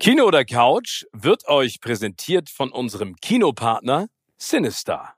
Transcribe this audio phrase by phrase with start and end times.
[0.00, 5.14] Kino oder Couch wird euch präsentiert von unserem Kinopartner Sinister.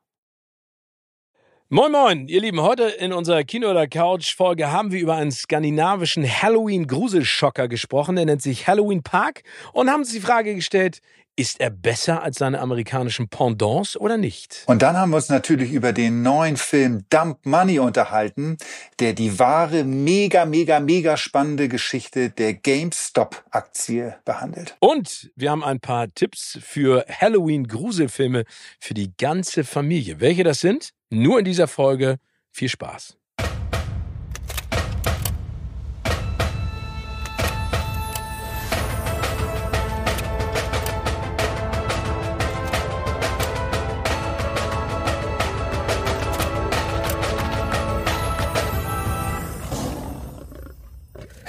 [1.69, 5.33] Moin Moin, ihr Lieben, heute in unserer Kino oder Couch Folge haben wir über einen
[5.33, 9.43] skandinavischen Halloween Gruselschocker gesprochen, der nennt sich Halloween Park
[9.75, 11.03] und haben uns die Frage gestellt,
[11.41, 14.65] ist er besser als seine amerikanischen Pendants oder nicht?
[14.67, 18.59] Und dann haben wir uns natürlich über den neuen Film Dump Money unterhalten,
[18.99, 24.77] der die wahre, mega, mega, mega spannende Geschichte der GameStop-Aktie behandelt.
[24.81, 28.45] Und wir haben ein paar Tipps für Halloween-Gruselfilme
[28.79, 30.21] für die ganze Familie.
[30.21, 30.91] Welche das sind?
[31.09, 32.19] Nur in dieser Folge.
[32.51, 33.17] Viel Spaß.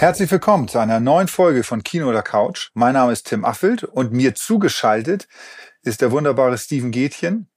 [0.01, 2.71] Herzlich willkommen zu einer neuen Folge von Kino oder Couch.
[2.73, 5.27] Mein Name ist Tim Affelt und mir zugeschaltet
[5.83, 7.51] ist der wunderbare Steven Gätchen.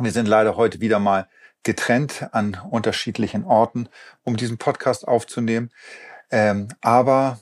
[0.00, 1.28] Wir sind leider heute wieder mal
[1.62, 3.88] getrennt an unterschiedlichen Orten,
[4.24, 5.70] um diesen Podcast aufzunehmen.
[6.32, 7.38] Ähm, aber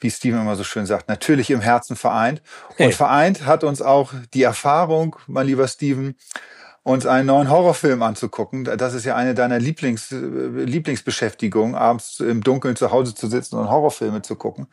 [0.00, 2.42] wie Steven immer so schön sagt, natürlich im Herzen vereint.
[2.70, 2.92] Und hey.
[2.92, 6.16] vereint hat uns auch die Erfahrung, mein lieber Steven,
[6.84, 8.64] uns einen neuen Horrorfilm anzugucken.
[8.64, 13.56] Das ist ja eine deiner Lieblings, äh, Lieblingsbeschäftigungen, abends im Dunkeln zu Hause zu sitzen
[13.56, 14.66] und Horrorfilme zu gucken.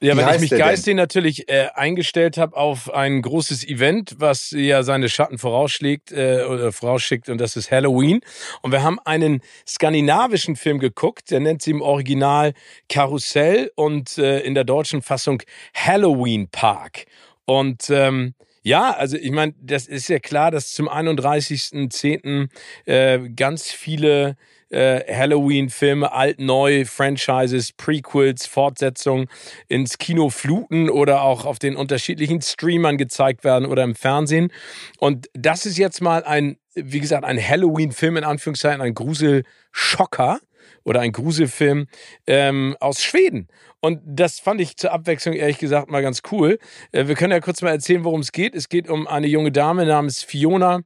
[0.00, 4.52] Ja, Wie weil ich mich geistig natürlich äh, eingestellt habe auf ein großes Event, was
[4.52, 8.20] ja seine Schatten vorausschlägt äh, oder vorausschickt und das ist Halloween.
[8.62, 12.54] Und wir haben einen skandinavischen Film geguckt, der nennt sich im Original
[12.88, 15.42] Karussell und äh, in der deutschen Fassung
[15.74, 17.06] Halloween Park.
[17.44, 22.48] Und ähm, ja, also ich meine, das ist ja klar, dass zum 31.10.
[22.86, 24.36] Äh, ganz viele
[24.70, 29.28] äh, Halloween-Filme, alt, neu, Franchises, Prequels, Fortsetzungen
[29.68, 34.52] ins Kino fluten oder auch auf den unterschiedlichen Streamern gezeigt werden oder im Fernsehen.
[34.98, 40.40] Und das ist jetzt mal ein, wie gesagt, ein Halloween-Film in Anführungszeichen, ein Gruselschocker
[40.88, 41.86] oder ein Gruselfilm
[42.26, 43.48] ähm, aus Schweden.
[43.80, 46.58] Und das fand ich zur Abwechslung ehrlich gesagt mal ganz cool.
[46.92, 48.54] Äh, wir können ja kurz mal erzählen, worum es geht.
[48.54, 50.80] Es geht um eine junge Dame namens Fiona.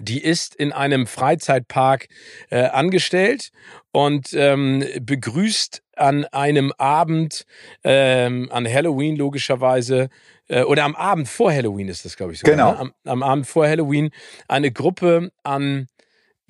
[0.00, 2.08] Die ist in einem Freizeitpark
[2.48, 3.50] äh, angestellt
[3.92, 7.44] und ähm, begrüßt an einem Abend,
[7.84, 10.08] ähm, an Halloween logischerweise,
[10.48, 12.54] äh, oder am Abend vor Halloween ist das, glaube ich, sogar.
[12.54, 12.72] Genau.
[12.72, 12.78] Ne?
[12.78, 14.10] Am, am Abend vor Halloween
[14.48, 15.88] eine Gruppe an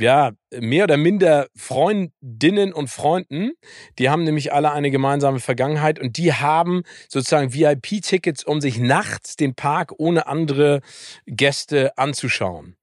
[0.01, 3.53] ja, mehr oder minder Freundinnen und Freunden.
[3.99, 9.37] Die haben nämlich alle eine gemeinsame Vergangenheit und die haben sozusagen VIP-Tickets, um sich nachts
[9.37, 10.81] den Park ohne andere
[11.27, 12.77] Gäste anzuschauen.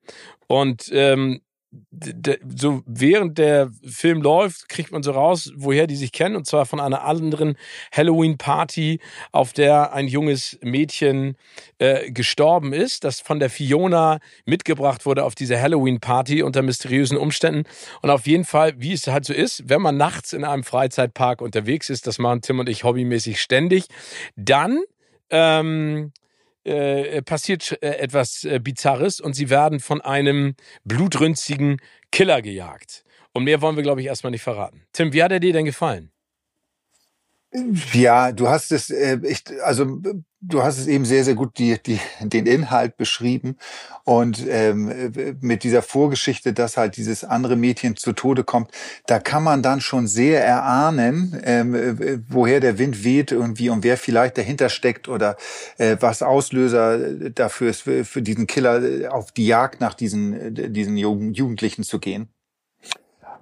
[0.47, 1.41] Und ähm,
[2.55, 6.66] so während der Film läuft, kriegt man so raus, woher die sich kennen, und zwar
[6.66, 7.57] von einer anderen
[7.91, 9.00] Halloween-Party,
[9.31, 11.35] auf der ein junges Mädchen
[11.79, 17.63] äh, gestorben ist, das von der Fiona mitgebracht wurde auf diese Halloween-Party unter mysteriösen Umständen.
[18.01, 21.41] Und auf jeden Fall, wie es halt so ist, wenn man nachts in einem Freizeitpark
[21.41, 23.88] unterwegs ist, das machen Tim und ich hobbymäßig ständig,
[24.35, 24.79] dann
[25.29, 26.13] ähm,
[26.67, 31.78] äh, passiert äh, etwas äh, Bizarres und sie werden von einem blutrünstigen
[32.11, 33.03] Killer gejagt.
[33.33, 34.83] Und mehr wollen wir, glaube ich, erstmal nicht verraten.
[34.94, 36.11] Tim, wie hat er dir denn gefallen?
[37.94, 40.02] Ja, du hast es, äh, ich, also
[40.41, 43.56] du hast es eben sehr, sehr gut die, die, den Inhalt beschrieben
[44.03, 48.72] und ähm, mit dieser Vorgeschichte, dass halt dieses andere Mädchen zu Tode kommt,
[49.08, 53.84] da kann man dann schon sehr erahnen, ähm, woher der Wind weht und wie und
[53.84, 55.38] wer vielleicht dahinter steckt oder
[55.78, 60.97] äh, was Auslöser dafür ist, für, für diesen Killer auf die Jagd nach diesen, diesen
[60.97, 62.29] Jugendlichen zu gehen.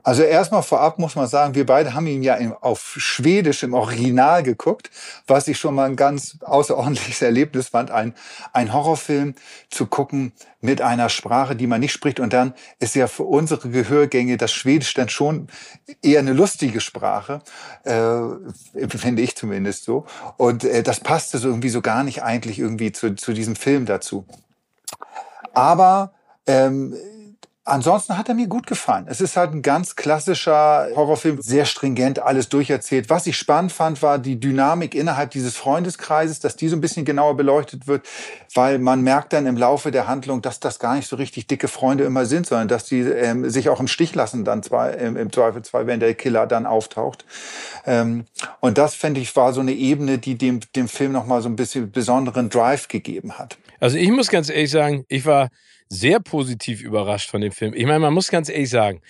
[0.06, 4.44] Also erstmal vorab muss man sagen, wir beide haben ihn ja auf Schwedisch im Original
[4.44, 4.92] geguckt,
[5.26, 8.14] was ich schon mal ein ganz außerordentliches Erlebnis fand, ein,
[8.54, 9.34] ein Horrorfilm
[9.72, 12.20] zu gucken mit einer Sprache, die man nicht spricht.
[12.20, 15.48] Und dann ist ja für unsere Gehörgänge das Schwedisch dann schon
[16.04, 17.42] eher eine lustige Sprache,
[17.84, 20.06] äh, finde ich zumindest so.
[20.38, 23.88] Und äh, das passte so irgendwie so gar nicht eigentlich irgendwie zu, zu diesem Film
[23.88, 24.28] dazu.
[25.56, 26.14] Aber
[26.46, 26.96] ähm,
[27.68, 29.08] Ansonsten hat er mir gut gefallen.
[29.10, 33.10] Es ist halt ein ganz klassischer Horrorfilm, sehr stringent alles durcherzählt.
[33.10, 37.06] Was ich spannend fand, war die Dynamik innerhalb dieses Freundeskreises, dass die so ein bisschen
[37.06, 38.06] genauer beleuchtet wird,
[38.54, 41.68] weil man merkt dann im Laufe der Handlung, dass das gar nicht so richtig dicke
[41.68, 45.18] Freunde immer sind, sondern dass die ähm, sich auch im Stich lassen dann zwar im,
[45.18, 47.26] im Zweifelsfall, wenn der Killer dann auftaucht.
[47.88, 48.26] Ähm,
[48.60, 51.56] und das fände ich war so eine Ebene, die dem, dem Film nochmal so ein
[51.56, 53.58] bisschen besonderen Drive gegeben hat.
[53.80, 55.50] Also ich muss ganz ehrlich sagen, ich war
[55.88, 57.74] sehr positiv überrascht von dem Film.
[57.76, 59.02] Ich meine, man muss ganz ehrlich sagen,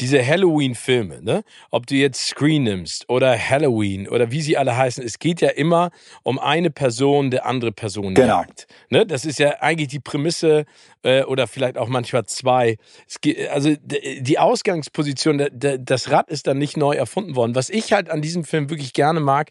[0.00, 1.44] diese Halloween-Filme, ne?
[1.70, 5.50] ob du jetzt Screen nimmst oder Halloween oder wie sie alle heißen, es geht ja
[5.50, 5.90] immer
[6.24, 8.40] um eine Person, der andere Person genau.
[8.40, 8.66] jagt.
[8.90, 9.06] Ne?
[9.06, 10.64] Das ist ja eigentlich die Prämisse
[11.02, 12.76] äh, oder vielleicht auch manchmal zwei.
[13.20, 17.54] Geht, also die Ausgangsposition, das Rad ist dann nicht neu erfunden worden.
[17.54, 19.50] Was ich halt an diesem Film wirklich gerne mag,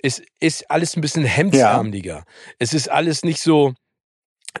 [0.00, 2.14] ist, ist alles ein bisschen hemdsärmeliger.
[2.14, 2.24] Ja.
[2.58, 3.74] Es ist alles nicht so,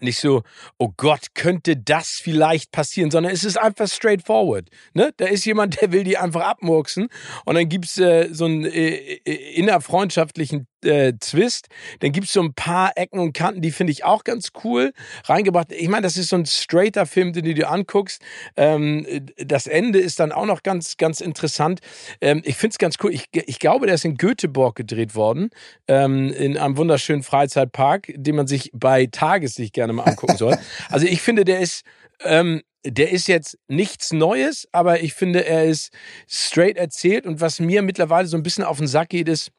[0.00, 0.42] nicht so,
[0.78, 4.68] oh Gott, könnte das vielleicht passieren, sondern es ist einfach straightforward.
[4.94, 5.12] Ne?
[5.16, 7.08] Da ist jemand, der will die einfach abmurksen
[7.44, 11.68] und dann gibt's äh, so einen äh, äh innerfreundschaftlichen äh, Twist.
[12.00, 14.92] Dann gibt's so ein paar Ecken und Kanten, die finde ich auch ganz cool
[15.24, 15.72] reingebracht.
[15.72, 18.22] Ich meine, das ist so ein straighter Film, den du dir anguckst.
[18.56, 19.06] Ähm,
[19.36, 21.80] das Ende ist dann auch noch ganz, ganz interessant.
[22.20, 23.12] Ähm, ich finde es ganz cool.
[23.12, 25.50] Ich, ich glaube, der ist in Göteborg gedreht worden,
[25.88, 30.56] ähm, in einem wunderschönen Freizeitpark, den man sich bei Tageslicht gerne mal angucken soll.
[30.88, 31.82] Also ich finde, der ist
[32.24, 35.92] ähm, der ist jetzt nichts Neues, aber ich finde, er ist
[36.26, 37.26] straight erzählt.
[37.26, 39.52] Und was mir mittlerweile so ein bisschen auf den Sack geht, ist,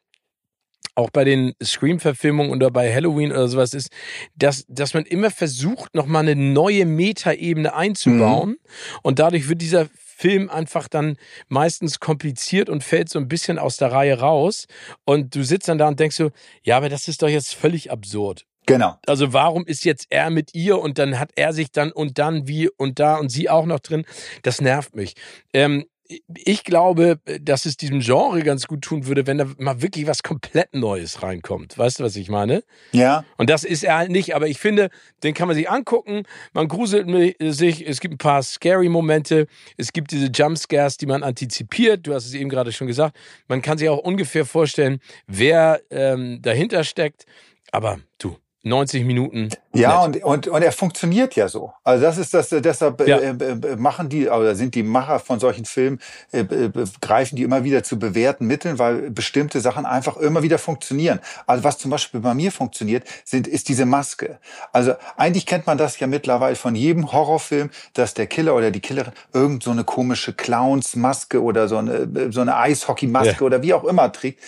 [0.96, 3.90] auch bei den Scream-Verfilmungen oder bei Halloween oder sowas ist,
[4.36, 8.50] dass, dass man immer versucht, nochmal eine neue Metaebene einzubauen.
[8.50, 8.58] Mhm.
[9.02, 9.88] Und dadurch wird dieser
[10.22, 11.18] Film einfach dann
[11.48, 14.68] meistens kompliziert und fällt so ein bisschen aus der Reihe raus.
[15.04, 16.30] Und du sitzt dann da und denkst so,
[16.64, 18.46] ja, aber das ist doch jetzt völlig absurd.
[18.68, 18.98] Genau.
[19.08, 22.48] Also warum ist jetzt er mit ihr und dann hat er sich dann und dann
[22.48, 24.06] wie und da und sie auch noch drin?
[24.44, 25.16] Das nervt mich.
[25.54, 25.86] Ähm,
[26.36, 30.24] ich glaube, dass es diesem Genre ganz gut tun würde, wenn da mal wirklich was
[30.24, 31.78] komplett Neues reinkommt.
[31.78, 32.64] Weißt du, was ich meine?
[32.92, 33.24] Ja.
[33.38, 34.90] Und das ist er halt nicht, aber ich finde,
[35.24, 36.24] den kann man sich angucken.
[36.54, 37.08] Man gruselt
[37.40, 37.88] sich.
[37.88, 39.48] Es gibt ein paar scary Momente.
[39.78, 42.08] Es gibt diese Jumpscares, die man antizipiert.
[42.08, 43.18] Du hast es eben gerade schon gesagt.
[43.48, 47.26] Man kann sich auch ungefähr vorstellen, wer ähm, dahinter steckt.
[47.72, 49.50] Aber du, 90 Minuten.
[49.74, 51.74] Ja, und, und, und er funktioniert ja so.
[51.84, 53.18] Also das ist das, deshalb ja.
[53.18, 56.00] äh, äh, machen die, oder sind die Macher von solchen Filmen,
[56.32, 56.72] äh, äh,
[57.02, 61.20] greifen die immer wieder zu bewährten Mitteln, weil bestimmte Sachen einfach immer wieder funktionieren.
[61.48, 64.38] Also was zum Beispiel bei mir funktioniert, sind, ist diese Maske.
[64.72, 68.80] Also eigentlich kennt man das ja mittlerweile von jedem Horrorfilm, dass der Killer oder die
[68.80, 73.42] Killerin irgend so eine komische Clownsmaske oder so eine, so eine Eishockeymaske ja.
[73.42, 74.40] oder wie auch immer trägt.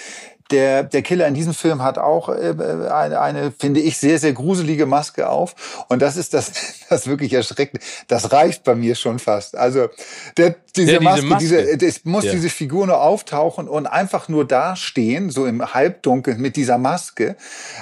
[0.53, 2.53] Der, der Killer in diesem Film hat auch äh,
[2.91, 5.85] eine, eine, finde ich, sehr, sehr gruselige Maske auf.
[5.89, 6.51] Und das ist das,
[6.89, 7.81] das wirklich erschreckend.
[8.07, 9.57] Das reicht bei mir schon fast.
[9.57, 9.89] Also
[10.37, 12.33] der, diese, ja, diese Maske, Maske, diese, es muss ja.
[12.33, 17.35] diese Figur nur auftauchen und einfach nur dastehen, so im Halbdunkel mit dieser Maske.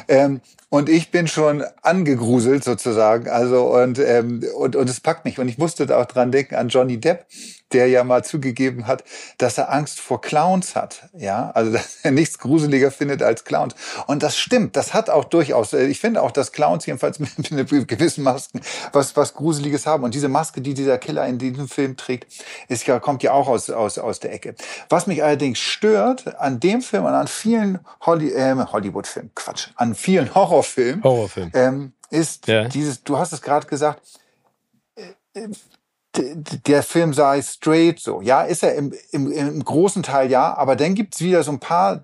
[0.07, 0.39] Ähm,
[0.71, 3.27] und ich bin schon angegruselt sozusagen.
[3.29, 5.37] Also und ähm, und und es packt mich.
[5.37, 7.25] Und ich musste da auch dran denken an Johnny Depp,
[7.73, 9.03] der ja mal zugegeben hat,
[9.37, 11.09] dass er Angst vor Clowns hat.
[11.13, 13.75] Ja, also dass er nichts gruseliger findet als Clowns.
[14.07, 14.77] Und das stimmt.
[14.77, 15.73] Das hat auch durchaus.
[15.73, 17.49] Äh, ich finde auch, dass Clowns jedenfalls mit
[17.89, 18.61] gewissen Masken
[18.93, 20.05] was was Gruseliges haben.
[20.05, 22.31] Und diese Maske, die dieser Killer in diesem Film trägt,
[22.69, 24.55] ist ja kommt ja auch aus aus aus der Ecke.
[24.87, 29.95] Was mich allerdings stört an dem Film und an vielen Holly, äh, Hollywood-Filmen, Quatsch, an
[29.95, 31.51] vielen Horror Horrorfilm, Horrorfilm.
[31.53, 32.67] Ähm, ist ja.
[32.67, 34.01] dieses, du hast es gerade gesagt,
[34.95, 35.47] äh,
[36.13, 38.21] der Film sei straight so.
[38.21, 41.59] Ja, ist er im, im, im großen Teil ja, aber dann gibt's wieder so ein
[41.59, 42.03] paar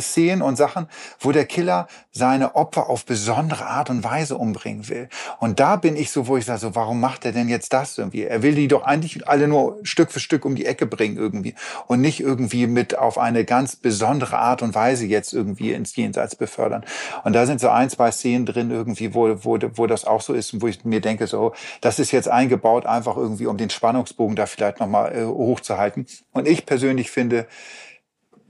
[0.00, 0.88] Szenen und Sachen,
[1.20, 5.08] wo der Killer seine Opfer auf besondere Art und Weise umbringen will.
[5.40, 7.98] Und da bin ich so, wo ich sage, so, warum macht er denn jetzt das
[7.98, 8.24] irgendwie?
[8.24, 11.54] Er will die doch eigentlich alle nur Stück für Stück um die Ecke bringen irgendwie
[11.86, 16.36] und nicht irgendwie mit auf eine ganz besondere Art und Weise jetzt irgendwie ins Jenseits
[16.36, 16.84] befördern.
[17.24, 20.32] Und da sind so ein, zwei Szenen drin irgendwie, wo, wo, wo das auch so
[20.32, 23.70] ist und wo ich mir denke, so, das ist jetzt eingebaut einfach irgendwie, um den
[23.70, 26.06] Spannungsbogen da vielleicht nochmal äh, hochzuhalten.
[26.32, 27.46] Und ich persönlich finde,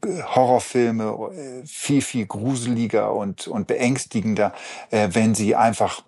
[0.05, 4.53] Horrorfilme äh, viel, viel gruseliger und, und beängstigender,
[4.91, 6.03] äh, wenn sie einfach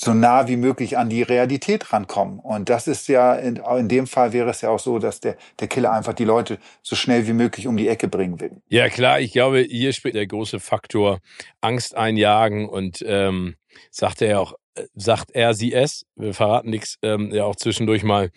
[0.00, 2.38] so nah wie möglich an die Realität rankommen.
[2.38, 5.36] Und das ist ja, in, in, dem Fall wäre es ja auch so, dass der,
[5.58, 8.62] der Killer einfach die Leute so schnell wie möglich um die Ecke bringen will.
[8.68, 11.18] Ja, klar, ich glaube, hier spielt der große Faktor
[11.60, 13.56] Angst einjagen und ähm,
[13.90, 17.56] sagt er ja auch, äh, sagt er sie es, wir verraten nichts, ähm, ja auch
[17.56, 18.30] zwischendurch mal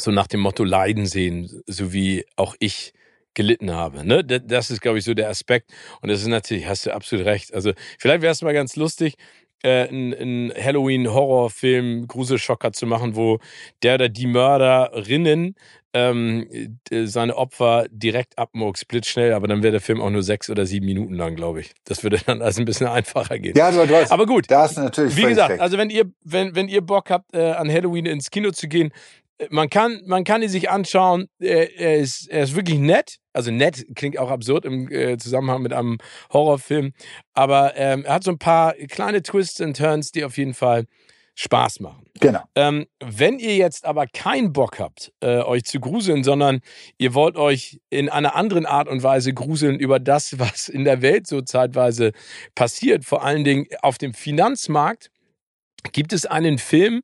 [0.00, 2.94] so nach dem Motto Leiden sehen, so wie auch ich
[3.34, 4.06] gelitten habe.
[4.06, 4.24] Ne?
[4.24, 5.72] Das ist, glaube ich, so der Aspekt.
[6.00, 7.54] Und das ist natürlich, hast du absolut recht.
[7.54, 9.14] Also vielleicht wäre es mal ganz lustig,
[9.62, 13.38] äh, einen Halloween-Horrorfilm, Gruselschocker zu machen, wo
[13.82, 15.54] der oder die Mörderinnen
[15.94, 20.64] ähm, seine Opfer direkt abmurks, blitzschnell, aber dann wäre der Film auch nur sechs oder
[20.64, 21.72] sieben Minuten lang, glaube ich.
[21.84, 23.54] Das würde dann also ein bisschen einfacher gehen.
[23.56, 24.50] Ja, du, du hast, aber gut.
[24.50, 27.70] Da du natürlich Wie gesagt, also wenn ihr, wenn, wenn ihr Bock habt, äh, an
[27.70, 28.90] Halloween ins Kino zu gehen,
[29.50, 31.28] man kann, man kann ihn sich anschauen.
[31.38, 33.16] Er, er, ist, er ist wirklich nett.
[33.32, 35.98] Also nett klingt auch absurd im äh, Zusammenhang mit einem
[36.32, 36.92] Horrorfilm.
[37.34, 40.84] Aber ähm, er hat so ein paar kleine Twists und Turns, die auf jeden Fall
[41.34, 42.04] Spaß machen.
[42.20, 42.42] Genau.
[42.54, 46.60] Ähm, wenn ihr jetzt aber keinen Bock habt, äh, euch zu gruseln, sondern
[46.98, 51.00] ihr wollt euch in einer anderen Art und Weise gruseln über das, was in der
[51.00, 52.12] Welt so zeitweise
[52.54, 55.10] passiert, vor allen Dingen auf dem Finanzmarkt,
[55.90, 57.02] gibt es einen Film,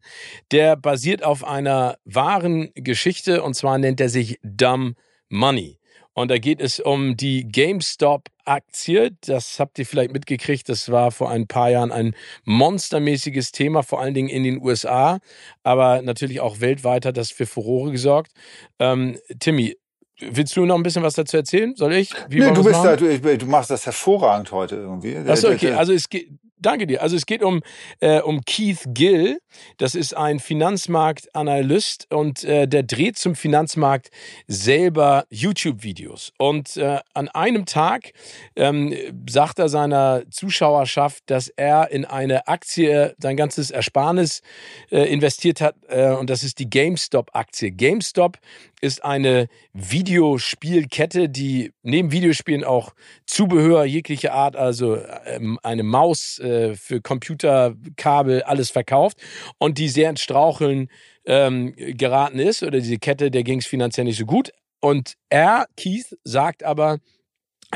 [0.53, 4.97] der basiert auf einer wahren Geschichte und zwar nennt er sich Dumb
[5.29, 5.79] Money.
[6.19, 9.13] Und da geht es um die GameStop-Aktie.
[9.21, 10.69] Das habt ihr vielleicht mitgekriegt.
[10.69, 15.21] Das war vor ein paar Jahren ein monstermäßiges Thema, vor allen Dingen in den USA,
[15.63, 18.33] aber natürlich auch weltweit hat das für Furore gesorgt.
[18.81, 19.77] Ähm, Timmy,
[20.21, 21.77] Willst du noch ein bisschen was dazu erzählen?
[21.77, 22.13] Soll ich?
[22.29, 25.17] Wie nee, du, bist da, du, du, machst das hervorragend heute irgendwie.
[25.17, 25.75] Achso, okay.
[25.75, 26.29] Also es geht,
[26.61, 27.03] Danke dir.
[27.03, 27.63] Also es geht um,
[28.01, 29.39] äh, um Keith Gill.
[29.77, 34.11] Das ist ein Finanzmarktanalyst und äh, der dreht zum Finanzmarkt
[34.47, 36.33] selber YouTube-Videos.
[36.39, 38.13] Und äh, an einem Tag
[38.57, 38.95] ähm,
[39.29, 44.43] sagt er seiner Zuschauerschaft, dass er in eine Aktie sein ganzes Ersparnis
[44.91, 47.71] äh, investiert hat äh, und das ist die GameStop-Aktie.
[47.71, 48.39] GameStop
[48.81, 52.95] ist eine Videospielkette, die neben Videospielen auch
[53.27, 59.19] Zubehör jeglicher Art, also ähm, eine Maus äh, für Computerkabel, alles verkauft
[59.59, 60.89] und die sehr ins Straucheln
[61.25, 64.51] ähm, geraten ist oder diese Kette, der ging es finanziell nicht so gut.
[64.81, 66.99] Und er, Keith, sagt aber,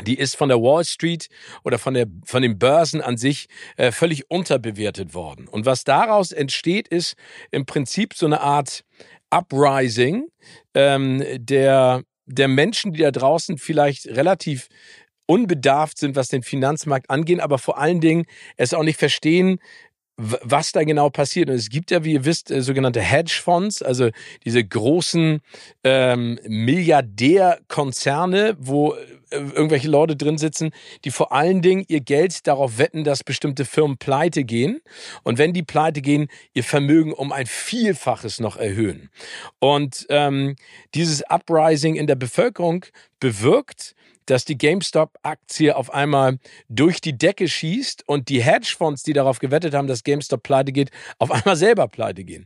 [0.01, 1.27] die ist von der Wall Street
[1.63, 5.47] oder von, der, von den Börsen an sich äh, völlig unterbewertet worden.
[5.47, 7.15] Und was daraus entsteht, ist
[7.51, 8.83] im Prinzip so eine Art
[9.29, 10.27] Uprising
[10.73, 14.67] ähm, der, der Menschen, die da draußen vielleicht relativ
[15.33, 18.25] unbedarft sind, was den Finanzmarkt angeht, aber vor allen Dingen
[18.55, 19.59] es auch nicht verstehen,
[20.15, 21.49] was da genau passiert.
[21.49, 24.09] Und es gibt ja, wie ihr wisst, äh, sogenannte Hedgefonds, also
[24.45, 25.41] diese großen
[25.83, 28.97] ähm, Milliardärkonzerne, wo äh,
[29.31, 30.69] irgendwelche Leute drin sitzen,
[31.03, 34.81] die vor allen Dingen ihr Geld darauf wetten, dass bestimmte Firmen pleite gehen.
[35.23, 39.09] Und wenn die pleite gehen, ihr Vermögen um ein Vielfaches noch erhöhen.
[39.57, 40.57] Und ähm,
[40.93, 42.85] dieses Uprising in der Bevölkerung
[43.19, 46.39] bewirkt, dass die GameStop-Aktie auf einmal
[46.69, 50.91] durch die Decke schießt und die Hedgefonds, die darauf gewettet haben, dass GameStop pleite geht,
[51.19, 52.45] auf einmal selber pleite gehen.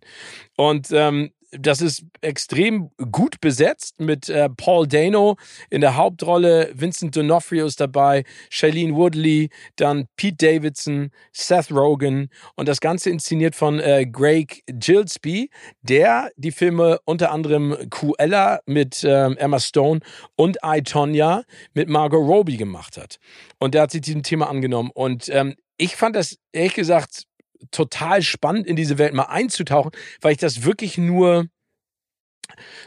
[0.55, 5.38] Und ähm, das ist extrem gut besetzt mit äh, Paul Dano
[5.70, 12.68] in der Hauptrolle, Vincent D'Onofrio ist dabei, Shailene Woodley, dann Pete Davidson, Seth Rogen und
[12.68, 15.50] das Ganze inszeniert von äh, Greg Gillespie,
[15.82, 20.01] der die Filme unter anderem Cruella mit ähm, Emma Stone
[20.36, 23.20] und I, Tonya mit Margot Robbie gemacht hat.
[23.60, 27.27] Und der hat sich diesem Thema angenommen und ähm, ich fand das ehrlich gesagt
[27.72, 31.48] total spannend, in diese Welt mal einzutauchen, weil ich das wirklich nur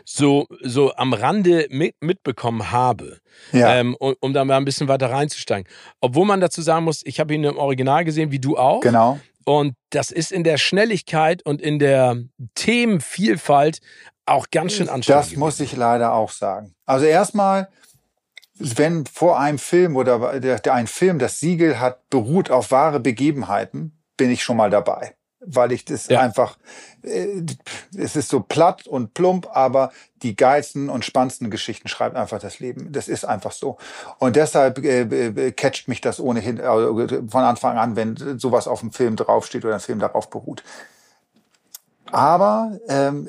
[0.04, 3.18] so, so am Rande mit, mitbekommen habe,
[3.52, 3.76] ja.
[3.76, 5.70] ähm, um, um, da mal ein bisschen weiter reinzusteigen.
[6.00, 8.80] Obwohl man dazu sagen muss, ich habe ihn im Original gesehen, wie du auch.
[8.80, 9.20] Genau.
[9.44, 12.16] Und das ist in der Schnelligkeit und in der
[12.54, 13.80] Themenvielfalt
[14.26, 15.24] auch ganz schön anstrengend.
[15.24, 16.74] Das muss ich leider auch sagen.
[16.86, 17.68] Also erstmal,
[18.54, 23.00] wenn vor einem Film oder der, der ein Film das Siegel hat, beruht auf wahre
[23.00, 25.14] Begebenheiten, bin ich schon mal dabei.
[25.42, 26.20] Weil ich das ja.
[26.20, 26.58] einfach,
[27.02, 27.42] äh,
[27.96, 32.58] es ist so platt und plump, aber die geilsten und spannendsten Geschichten schreibt einfach das
[32.58, 32.92] Leben.
[32.92, 33.78] Das ist einfach so.
[34.18, 38.80] Und deshalb äh, äh, catcht mich das ohnehin äh, von Anfang an, wenn sowas auf
[38.80, 40.62] dem Film draufsteht oder ein Film darauf beruht.
[42.12, 43.28] Aber ähm,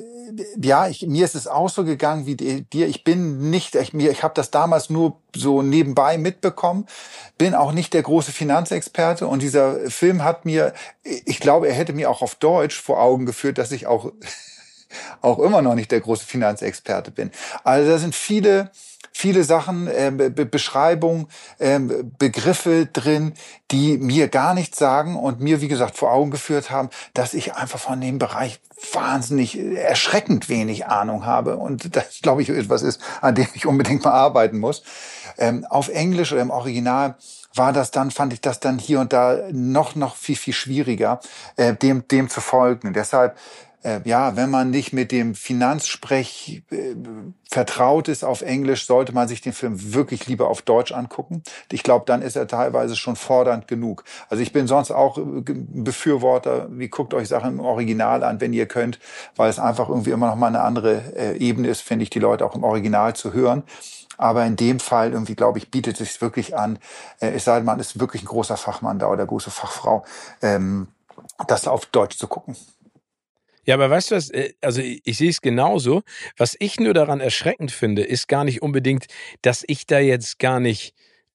[0.61, 2.87] ja, ich, mir ist es auch so gegangen wie dir.
[2.87, 6.87] Ich bin nicht, ich, mir, ich habe das damals nur so nebenbei mitbekommen,
[7.37, 10.73] bin auch nicht der große Finanzexperte und dieser Film hat mir,
[11.03, 14.11] ich glaube, er hätte mir auch auf Deutsch vor Augen geführt, dass ich auch
[15.21, 17.31] auch immer noch nicht der große Finanzexperte bin.
[17.63, 18.71] Also da sind viele
[19.21, 21.27] viele Sachen, äh, Be Beschreibungen,
[21.59, 21.79] äh,
[22.17, 23.33] Begriffe drin,
[23.69, 27.53] die mir gar nichts sagen und mir, wie gesagt, vor Augen geführt haben, dass ich
[27.53, 28.59] einfach von dem Bereich
[28.93, 31.57] wahnsinnig erschreckend wenig Ahnung habe.
[31.57, 34.81] Und das, glaube ich, etwas ist, an dem ich unbedingt mal arbeiten muss.
[35.37, 37.15] Ähm, auf Englisch oder im Original
[37.53, 41.19] war das dann, fand ich das dann hier und da noch, noch viel, viel schwieriger,
[41.57, 42.93] äh, dem, dem zu folgen.
[42.93, 43.37] Deshalb
[43.83, 46.95] äh, ja, wenn man nicht mit dem Finanzsprech äh,
[47.49, 51.43] vertraut ist auf Englisch, sollte man sich den Film wirklich lieber auf Deutsch angucken.
[51.71, 54.03] Ich glaube, dann ist er teilweise schon fordernd genug.
[54.29, 58.53] Also ich bin sonst auch äh, Befürworter, wie guckt euch Sachen im Original an, wenn
[58.53, 58.99] ihr könnt,
[59.35, 62.19] weil es einfach irgendwie immer noch mal eine andere äh, Ebene ist, finde ich, die
[62.19, 63.63] Leute auch im Original zu hören.
[64.17, 66.77] Aber in dem Fall irgendwie, glaube ich, bietet es sich wirklich an,
[67.19, 70.05] äh, es sei denn, man ist wirklich ein großer Fachmann da oder große Fachfrau,
[70.43, 70.87] ähm,
[71.47, 72.55] das auf Deutsch zu gucken.
[73.65, 76.03] Ja, aber weißt du was, äh, also ich, ich sehe es genauso.
[76.37, 79.05] Was ich nur daran erschreckend finde, ist gar nicht unbedingt,
[79.41, 80.93] dass ich da jetzt gar nicht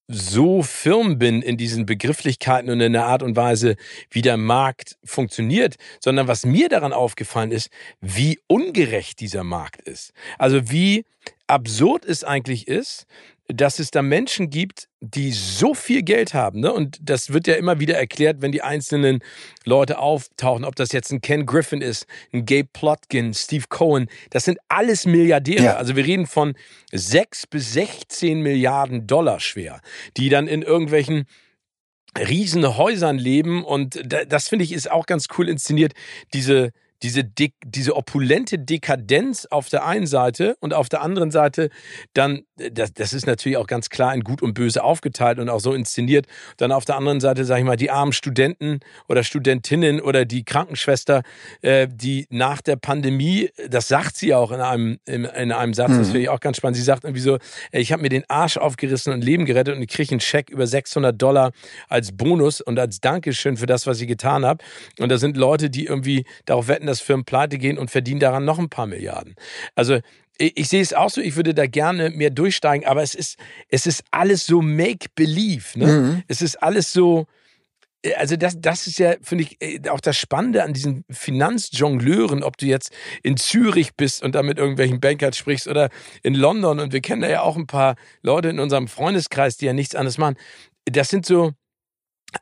[0.09, 3.76] so firm bin in diesen Begrifflichkeiten und in der Art und Weise,
[4.11, 10.12] wie der Markt funktioniert, sondern was mir daran aufgefallen ist, wie ungerecht dieser Markt ist.
[10.38, 11.04] Also wie
[11.49, 13.06] absurd es eigentlich ist,
[13.49, 16.61] dass es da Menschen gibt, die so viel Geld haben.
[16.61, 16.73] Ne?
[16.73, 19.21] Und das wird ja immer wieder erklärt, wenn die einzelnen
[19.65, 24.09] Leute auftauchen, ob das jetzt ein Ken Griffin ist, ein Gabe Plotkin, Steve Cohen.
[24.31, 25.65] Das sind alles Milliardäre.
[25.65, 25.76] Ja.
[25.76, 26.55] Also wir reden von
[26.93, 29.81] sechs bis 16 Milliarden Dollar schwer,
[30.17, 31.26] die dann in irgendwelchen
[32.19, 33.65] riesen Häusern leben.
[33.65, 35.93] Und das finde ich ist auch ganz cool inszeniert.
[36.33, 36.73] Diese
[37.03, 41.71] diese, De diese opulente Dekadenz auf der einen Seite und auf der anderen Seite
[42.15, 45.61] dann, das, das ist natürlich auch ganz klar in Gut und Böse aufgeteilt und auch
[45.61, 46.26] so inszeniert.
[46.57, 50.45] Dann auf der anderen Seite, sage ich mal, die armen Studenten oder Studentinnen oder die
[50.45, 51.23] Krankenschwester,
[51.62, 55.91] äh, die nach der Pandemie, das sagt sie auch in einem, in, in einem Satz,
[55.91, 55.99] mhm.
[55.99, 56.76] das finde ich auch ganz spannend.
[56.76, 57.38] Sie sagt irgendwie so,
[57.73, 60.67] ich habe mir den Arsch aufgerissen und Leben gerettet und ich kriege einen Scheck über
[60.67, 61.53] 600 Dollar
[61.88, 64.65] als Bonus und als Dankeschön für das, was ich getan habe.
[64.99, 68.45] Und da sind Leute, die irgendwie darauf wetten, dass Firmen pleite gehen und verdienen daran
[68.45, 69.35] noch ein paar Milliarden.
[69.75, 70.00] Also
[70.38, 73.38] ich, sehe es auch so, ich würde da gerne mehr durchsteigen, aber es ist,
[73.69, 75.78] es ist alles so Make-Believe.
[75.78, 75.87] Ne?
[75.87, 76.23] Mhm.
[76.28, 77.26] Es ist alles so,
[78.16, 82.57] also das, das ist ja, finde ich, äh, auch das Spannende an diesen Finanzjongleuren, ob
[82.59, 85.88] du jetzt in Zürich bist und da mit irgendwelchen Bankern sprichst oder
[86.23, 89.66] in London und wir kennen da ja auch ein paar Leute in unserem Freundeskreis, die
[89.66, 90.37] ja nichts anderes machen.
[90.85, 91.52] Das sind so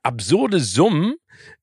[0.02, 1.14] absurde Summen,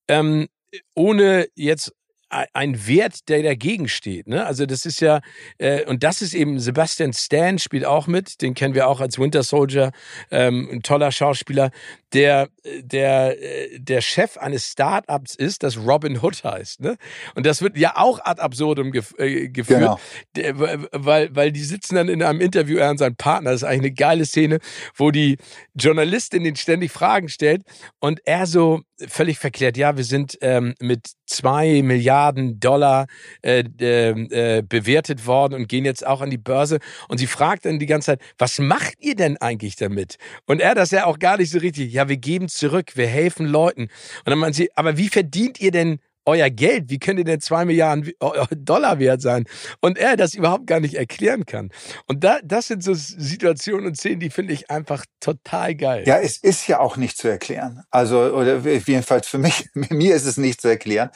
[0.07, 0.47] ähm,
[0.95, 1.93] ohne jetzt
[2.31, 4.27] ein Wert, der dagegen steht.
[4.27, 4.45] Ne?
[4.45, 5.21] Also das ist ja,
[5.57, 9.19] äh, und das ist eben, Sebastian Stan spielt auch mit, den kennen wir auch als
[9.19, 9.91] Winter Soldier,
[10.31, 11.71] ähm, ein toller Schauspieler,
[12.13, 12.49] der,
[12.81, 16.79] der, äh, der Chef eines Startups ist, das Robin Hood heißt.
[16.81, 16.97] Ne?
[17.35, 19.99] Und das wird ja auch ad absurdum gef äh, geführt, genau.
[20.35, 20.59] der,
[20.91, 23.81] weil, weil die sitzen dann in einem Interview, er und sein Partner, das ist eigentlich
[23.81, 24.59] eine geile Szene,
[24.95, 25.37] wo die
[25.75, 27.63] Journalistin den ständig Fragen stellt
[27.99, 33.07] und er so völlig verklärt, ja, wir sind ähm, mit zwei Milliarden Dollar
[33.41, 36.79] äh, äh, bewertet worden und gehen jetzt auch an die Börse.
[37.07, 40.17] Und sie fragt dann die ganze Zeit, was macht ihr denn eigentlich damit?
[40.45, 43.45] Und er das ja auch gar nicht so richtig, ja, wir geben zurück, wir helfen
[43.45, 43.83] Leuten.
[43.83, 43.89] Und
[44.25, 47.65] dann meint sie, aber wie verdient ihr denn euer Geld, wie könnt ihr denn zwei
[47.65, 48.11] Milliarden
[48.51, 49.45] Dollar wert sein?
[49.79, 51.71] Und er das überhaupt gar nicht erklären kann.
[52.07, 56.03] Und da, das sind so Situationen und Szenen, die finde ich einfach total geil.
[56.05, 57.83] Ja, es ist ja auch nicht zu erklären.
[57.89, 61.09] Also, oder jedenfalls für mich, mir ist es nicht zu erklären.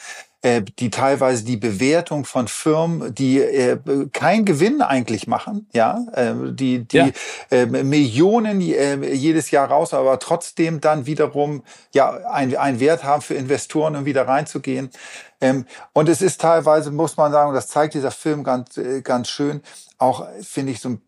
[0.46, 3.78] Äh, die teilweise die Bewertung von Firmen, die äh,
[4.12, 7.08] keinen Gewinn eigentlich machen, ja, äh, die die ja.
[7.50, 13.22] äh, Millionen äh, jedes Jahr raus, aber trotzdem dann wiederum ja ein, ein Wert haben
[13.22, 14.90] für Investoren, um wieder reinzugehen.
[15.40, 19.28] Ähm, und es ist teilweise, muss man sagen, das zeigt dieser Film ganz, äh, ganz
[19.28, 19.62] schön,
[19.98, 21.00] auch, finde ich, so ein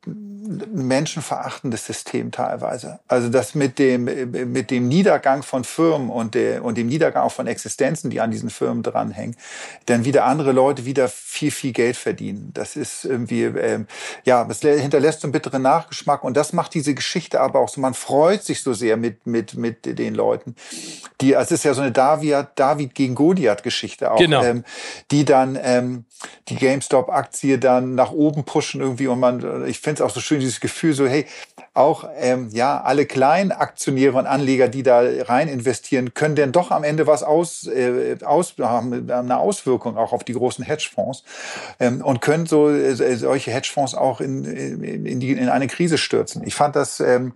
[0.73, 3.01] menschenverachtendes System teilweise.
[3.07, 7.33] Also das mit dem, mit dem Niedergang von Firmen und, der, und dem Niedergang auch
[7.33, 9.37] von Existenzen, die an diesen Firmen dranhängen,
[9.87, 12.51] dann wieder andere Leute wieder viel, viel Geld verdienen.
[12.55, 13.87] Das ist irgendwie, ähm,
[14.25, 17.83] ja, das hinterlässt so einen bitteren Nachgeschmack und das macht diese Geschichte aber auch so,
[17.83, 20.55] man freut sich so sehr mit, mit, mit den Leuten.
[21.21, 24.43] Die, es ist ja so eine David, David gegen Goliath-Geschichte auch, genau.
[24.43, 24.65] ähm,
[25.11, 26.05] die dann ähm,
[26.49, 30.21] die GameStop-Aktie dann nach oben pushen Menschen irgendwie und man, ich finde es auch so
[30.21, 31.27] schön, dieses Gefühl so, hey,
[31.75, 36.71] auch ähm, ja alle kleinen Aktionäre und Anleger, die da rein investieren, können denn doch
[36.71, 41.25] am Ende was aus, äh, aus haben eine Auswirkung auch auf die großen Hedgefonds
[41.79, 46.43] ähm, und können so äh, solche Hedgefonds auch in, in, die, in eine Krise stürzen.
[46.45, 47.35] Ich fand das ähm,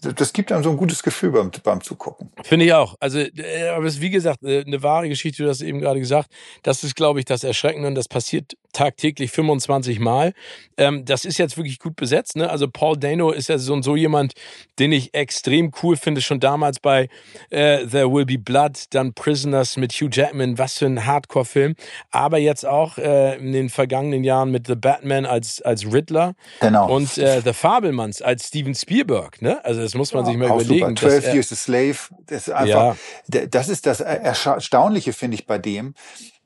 [0.00, 2.30] das gibt einem so ein gutes Gefühl beim, beim Zugucken.
[2.44, 2.94] Finde ich auch.
[3.00, 5.98] Also, äh, aber es ist wie gesagt äh, eine wahre Geschichte, du hast eben gerade
[5.98, 6.30] gesagt.
[6.62, 10.34] Das ist, glaube ich, das Erschreckende und das passiert tagtäglich 25 Mal.
[10.76, 12.36] Ähm, das ist jetzt wirklich gut besetzt.
[12.36, 12.48] Ne?
[12.48, 14.34] Also Paul Dano ist ja so und so jemand,
[14.78, 17.08] den ich extrem cool finde, schon damals bei
[17.50, 21.74] äh, There Will Be Blood, dann Prisoners mit Hugh Jackman, was für ein Hardcore-Film.
[22.10, 26.94] Aber jetzt auch äh, in den vergangenen Jahren mit The Batman als, als Riddler genau.
[26.94, 29.42] und äh, The Fabelmanns als Steven Spielberg.
[29.42, 29.64] Ne?
[29.64, 30.96] Also das muss man ja, sich mal überlegen.
[30.96, 31.10] Super.
[31.20, 32.96] 12 Years a Slave, das ist einfach,
[33.28, 33.46] ja.
[33.46, 35.94] das ist das Erstaunliche, finde ich, bei dem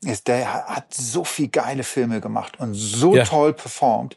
[0.04, 3.24] ist, der hat so viel geile Filme gemacht und so ja.
[3.24, 4.16] toll performt.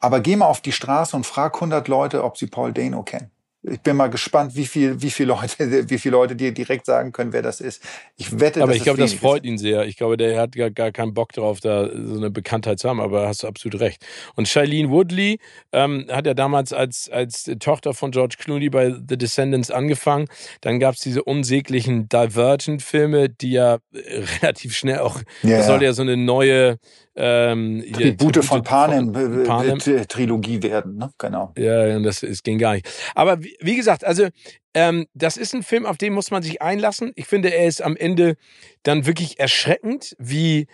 [0.00, 3.33] Aber geh mal auf die Straße und frag 100 Leute, ob sie Paul Dano kennen
[3.66, 7.12] ich bin mal gespannt, wie viel, wie viele Leute, wie viele Leute dir direkt sagen
[7.12, 7.82] können, wer das ist.
[8.16, 9.86] Ich wette, aber ich glaube, das freut ihn sehr.
[9.86, 13.00] Ich glaube, der hat gar, gar keinen Bock drauf, da so eine Bekanntheit zu haben.
[13.00, 14.04] Aber hast du absolut recht.
[14.34, 15.38] Und Shailene Woodley
[15.72, 20.26] ähm, hat ja damals als als Tochter von George Clooney bei The Descendants angefangen.
[20.60, 23.78] Dann gab es diese unsäglichen Divergent-Filme, die ja
[24.42, 26.78] relativ schnell auch, ja, das soll ja so eine neue
[27.16, 29.12] ähm, Tribute von Panem,
[29.44, 29.78] Panem.
[29.78, 31.10] Trilogie werden, ne?
[31.18, 31.52] Genau.
[31.56, 32.88] Ja, ja, das, das ging gar nicht.
[33.14, 34.28] Aber wie, wie gesagt, also
[34.74, 37.12] ähm, das ist ein Film, auf den muss man sich einlassen.
[37.14, 38.36] Ich finde, er ist am Ende
[38.82, 40.66] dann wirklich erschreckend, wie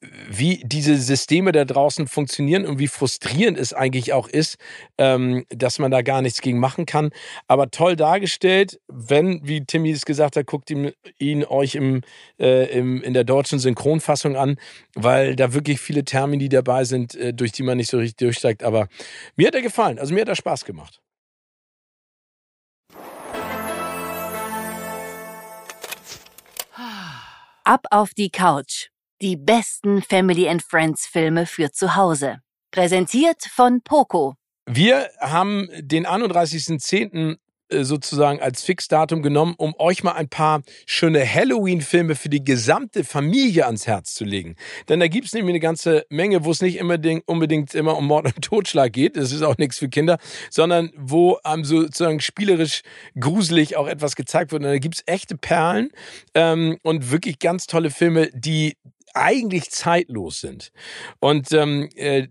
[0.00, 4.56] wie diese Systeme da draußen funktionieren und wie frustrierend es eigentlich auch ist,
[4.96, 7.10] ähm, dass man da gar nichts gegen machen kann.
[7.48, 12.02] Aber toll dargestellt, wenn, wie Timmy es gesagt hat, guckt ihn, ihn euch im,
[12.38, 14.56] äh, im, in der deutschen Synchronfassung an,
[14.94, 18.62] weil da wirklich viele Termini dabei sind, äh, durch die man nicht so richtig durchsteigt.
[18.62, 18.88] Aber
[19.34, 21.00] mir hat er gefallen, also mir hat er Spaß gemacht.
[27.64, 28.88] Ab auf die Couch
[29.20, 32.40] die besten Family and Friends Filme für zu Hause.
[32.70, 34.34] Präsentiert von Poco.
[34.66, 37.38] Wir haben den 31.10
[37.70, 43.04] äh, sozusagen als Fixdatum genommen, um euch mal ein paar schöne Halloween-Filme für die gesamte
[43.04, 44.56] Familie ans Herz zu legen.
[44.88, 48.06] Denn da gibt es nämlich eine ganze Menge, wo es nicht unbedingt, unbedingt immer um
[48.06, 50.18] Mord und Totschlag geht, das ist auch nichts für Kinder,
[50.50, 52.82] sondern wo einem sozusagen spielerisch
[53.20, 54.62] gruselig auch etwas gezeigt wird.
[54.62, 55.90] Und da gibt es echte Perlen
[56.34, 58.76] ähm, und wirklich ganz tolle Filme, die
[59.14, 60.70] eigentlich zeitlos sind.
[61.20, 62.28] Und ähm, äh,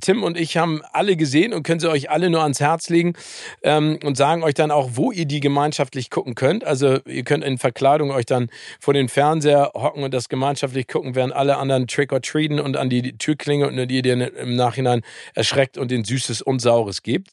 [0.00, 3.14] Tim und ich haben alle gesehen und können sie euch alle nur ans Herz legen
[3.62, 6.64] ähm, und sagen euch dann auch, wo ihr die gemeinschaftlich gucken könnt.
[6.64, 11.14] Also ihr könnt in Verkleidung euch dann vor den Fernseher hocken und das gemeinschaftlich gucken,
[11.14, 14.56] während alle anderen Trick or treaten und an die Tür klingeln und ihr dir im
[14.56, 15.02] Nachhinein
[15.34, 17.30] erschreckt und den Süßes und Saures gebt.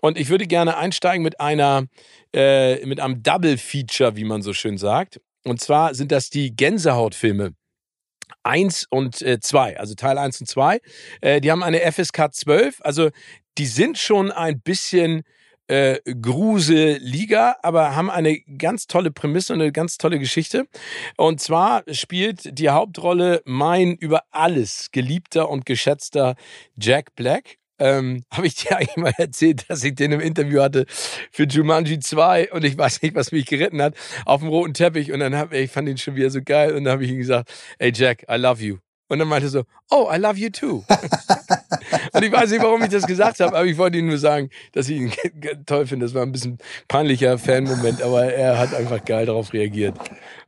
[0.00, 1.86] Und ich würde gerne einsteigen mit einer
[2.34, 5.20] äh, mit einem Double Feature, wie man so schön sagt.
[5.44, 7.54] Und zwar sind das die Gänsehautfilme
[8.46, 10.80] 1 und äh, 2, also Teil 1 und 2.
[11.20, 13.10] Äh, die haben eine FSK 12, also
[13.58, 15.22] die sind schon ein bisschen
[15.68, 20.66] äh, Gruseliger, aber haben eine ganz tolle Prämisse und eine ganz tolle Geschichte.
[21.16, 26.36] Und zwar spielt die Hauptrolle mein über alles geliebter und geschätzter
[26.76, 30.86] Jack Black ähm, habe ich dir eigentlich mal erzählt, dass ich den im Interview hatte
[31.30, 35.12] für Jumanji 2 und ich weiß nicht, was mich geritten hat, auf dem roten Teppich
[35.12, 37.18] und dann habe ich fand ihn schon wieder so geil und dann habe ich ihm
[37.18, 38.78] gesagt, hey Jack, I love you.
[39.08, 40.84] Und dann meinte er so, oh, I love you too.
[42.16, 44.48] und ich weiß nicht, warum ich das gesagt habe, aber ich wollte ihm nur sagen,
[44.72, 45.12] dass ich ihn
[45.66, 46.06] toll finde.
[46.06, 46.56] Das war ein bisschen
[46.88, 49.96] peinlicher Fan-Moment, aber er hat einfach geil darauf reagiert.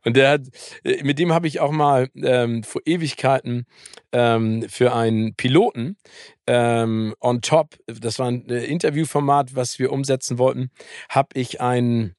[0.04, 0.40] Und der hat,
[0.84, 3.66] äh, mit dem habe ich auch mal ähm, vor Ewigkeiten
[4.12, 5.98] ähm, für einen Piloten
[6.46, 10.70] ähm, on top, das war ein äh, Interviewformat, was wir umsetzen wollten,
[11.10, 12.14] habe ich einen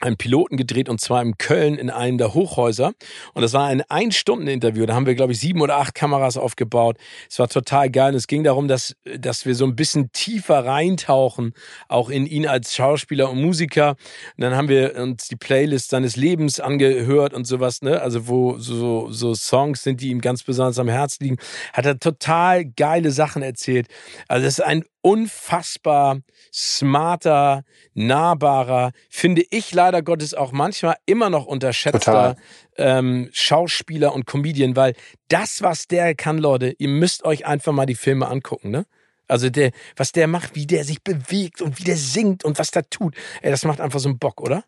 [0.00, 2.92] einen Piloten gedreht und zwar in Köln in einem der Hochhäuser.
[3.34, 4.86] Und das war ein Ein-Stunden-Interview.
[4.86, 6.96] Da haben wir, glaube ich, sieben oder acht Kameras aufgebaut.
[7.28, 8.10] Es war total geil.
[8.10, 11.52] Und es ging darum, dass, dass wir so ein bisschen tiefer reintauchen,
[11.88, 13.90] auch in ihn als Schauspieler und Musiker.
[14.36, 18.00] Und dann haben wir uns die Playlist seines Lebens angehört und sowas, ne?
[18.00, 21.36] Also wo so, so Songs sind, die ihm ganz besonders am Herz liegen.
[21.72, 23.86] Hat er total geile Sachen erzählt.
[24.28, 26.18] Also das ist ein unfassbar
[26.52, 27.62] smarter,
[27.94, 32.36] nahbarer, finde ich leider Gottes auch manchmal immer noch unterschätzter
[32.76, 34.94] ähm, Schauspieler und Comedian, weil
[35.28, 38.86] das, was der kann, Leute, ihr müsst euch einfach mal die Filme angucken, ne?
[39.30, 42.72] Also der, was der macht, wie der sich bewegt und wie der singt und was
[42.72, 44.64] der tut, ey, das macht einfach so einen Bock, oder?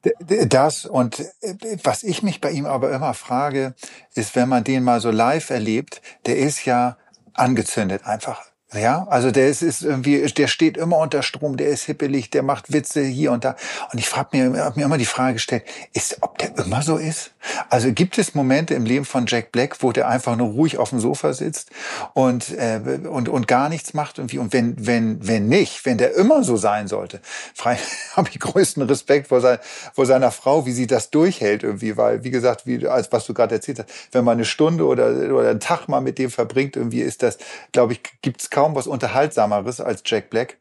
[0.46, 3.74] Das und äh, was ich mich bei ihm aber immer frage,
[4.14, 6.96] ist, wenn man den mal so live erlebt, der ist ja
[7.34, 8.51] angezündet einfach.
[8.74, 12.42] Ja, also der ist, ist irgendwie, der steht immer unter Strom, der ist hippelig, der
[12.42, 13.54] macht Witze hier und da.
[13.92, 16.96] Und ich frage mir, hab mir immer die Frage gestellt, ist, ob der immer so
[16.96, 17.32] ist?
[17.68, 20.90] Also gibt es Momente im Leben von Jack Black, wo der einfach nur ruhig auf
[20.90, 21.70] dem Sofa sitzt
[22.14, 24.38] und äh, und und gar nichts macht irgendwie?
[24.38, 27.20] Und wenn wenn wenn nicht, wenn der immer so sein sollte,
[27.64, 29.58] habe ich größten Respekt vor, sein,
[29.92, 33.34] vor seiner Frau, wie sie das durchhält irgendwie, weil wie gesagt, wie als was du
[33.34, 36.76] gerade erzählt hast, wenn man eine Stunde oder oder einen Tag mal mit dem verbringt,
[36.76, 37.38] irgendwie ist das,
[37.72, 40.58] glaube ich, gibt's kaum kaum was Unterhaltsameres als Jack Black.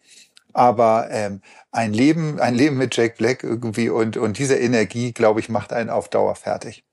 [0.54, 5.40] Aber ähm, ein Leben, ein Leben mit Jack Black irgendwie und, und diese Energie, glaube
[5.40, 6.84] ich, macht einen auf Dauer fertig.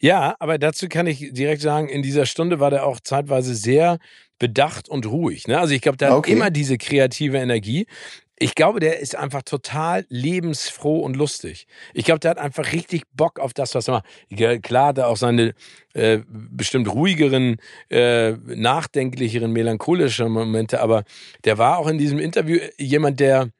[0.00, 3.98] Ja, aber dazu kann ich direkt sagen, in dieser Stunde war der auch zeitweise sehr
[4.38, 5.46] bedacht und ruhig.
[5.46, 5.58] Ne?
[5.58, 6.30] Also ich glaube, der okay.
[6.30, 7.86] hat immer diese kreative Energie
[8.40, 11.66] ich glaube, der ist einfach total lebensfroh und lustig.
[11.92, 14.62] Ich glaube, der hat einfach richtig Bock auf das, was er macht.
[14.62, 15.54] Klar, da auch seine
[15.94, 17.56] äh, bestimmt ruhigeren,
[17.90, 21.04] äh, nachdenklicheren, melancholischen Momente, aber
[21.44, 23.50] der war auch in diesem Interview jemand, der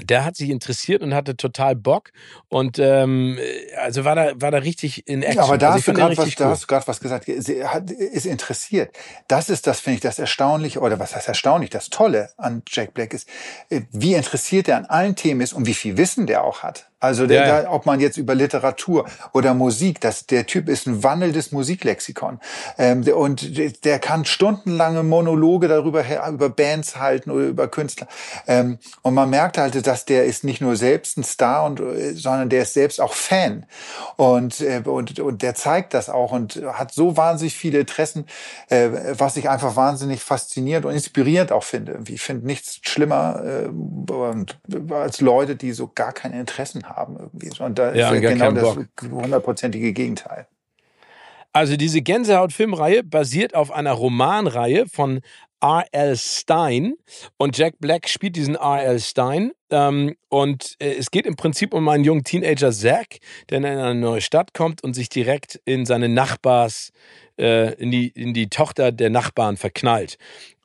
[0.00, 2.12] der hat sich interessiert und hatte total Bock
[2.48, 3.38] und ähm,
[3.76, 5.38] also war da war da richtig in Action.
[5.38, 6.34] Ja, aber da also hast du gerade was, cool.
[6.36, 7.24] da hast du gerade was gesagt.
[7.26, 8.94] Sie hat, ist interessiert.
[9.28, 11.70] Das ist das finde ich das erstaunliche oder was heißt erstaunlich?
[11.70, 13.28] Das Tolle an Jack Black ist,
[13.68, 16.89] äh, wie interessiert er an allen Themen ist und wie viel Wissen der auch hat.
[17.00, 17.70] Also der, ja, ja.
[17.70, 22.38] ob man jetzt über Literatur oder Musik, das, der Typ ist ein wandelndes Musiklexikon.
[22.76, 28.06] Ähm, und der kann stundenlange Monologe darüber über Bands halten oder über Künstler.
[28.46, 32.12] Ähm, und man merkt halt, dass der ist nicht nur selbst ein Star, und, äh,
[32.12, 33.64] sondern der ist selbst auch Fan.
[34.16, 38.26] Und, äh, und, und der zeigt das auch und hat so wahnsinnig viele Interessen,
[38.68, 41.98] äh, was ich einfach wahnsinnig faszinierend und inspirierend auch finde.
[42.08, 47.50] Ich finde nichts schlimmer äh, als Leute, die so gar keine Interessen haben haben irgendwie.
[47.62, 50.46] Und da ja, ist ja genau das hundertprozentige Gegenteil.
[51.52, 55.20] Also diese Gänsehaut-Filmreihe basiert auf einer Romanreihe von
[55.60, 56.16] R.L.
[56.16, 56.94] Stein
[57.36, 58.98] und Jack Black spielt diesen R.L.
[59.00, 63.18] Stein ähm, und äh, es geht im Prinzip um einen jungen Teenager Zack,
[63.50, 66.92] der in eine neue Stadt kommt und sich direkt in seine Nachbars,
[67.38, 70.16] äh, in, die, in die Tochter der Nachbarn verknallt.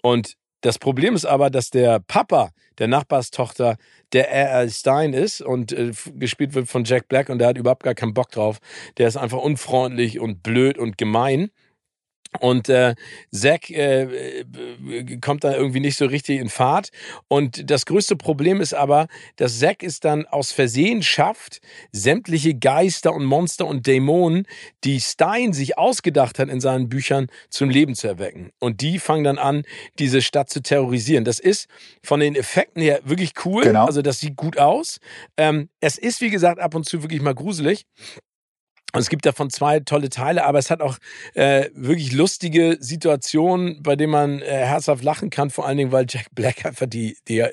[0.02, 2.50] Und das Problem ist aber, dass der Papa
[2.80, 3.78] der Nachbarstochter
[4.14, 4.72] der R.L.
[4.72, 8.16] Stein ist und äh, gespielt wird von Jack Black und der hat überhaupt gar keinen
[8.16, 8.58] Bock drauf.
[8.98, 11.52] Der ist einfach unfreundlich und blöd und gemein.
[12.40, 12.96] Und äh,
[13.32, 16.90] Zack äh, äh, kommt da irgendwie nicht so richtig in Fahrt.
[17.28, 23.14] Und das größte Problem ist aber, dass Zack es dann aus Versehen schafft, sämtliche Geister
[23.14, 24.48] und Monster und Dämonen,
[24.84, 28.52] die Stein sich ausgedacht hat in seinen Büchern, zum Leben zu erwecken.
[28.60, 29.64] Und die fangen dann an,
[30.00, 31.26] diese Stadt zu terrorisieren.
[31.26, 31.68] Das ist
[32.04, 33.64] von den Effekten her wirklich cool.
[33.64, 33.86] Genau.
[33.86, 35.00] Also das sieht gut aus.
[35.38, 37.86] Ähm, es ist, wie gesagt, ab und zu wirklich mal gruselig.
[38.96, 40.98] Und es gibt davon zwei tolle Teile, aber es hat auch
[41.34, 46.06] äh, wirklich lustige Situationen, bei denen man äh, herzhaft lachen kann, vor allen Dingen, weil
[46.08, 47.44] Jack Black einfach die, die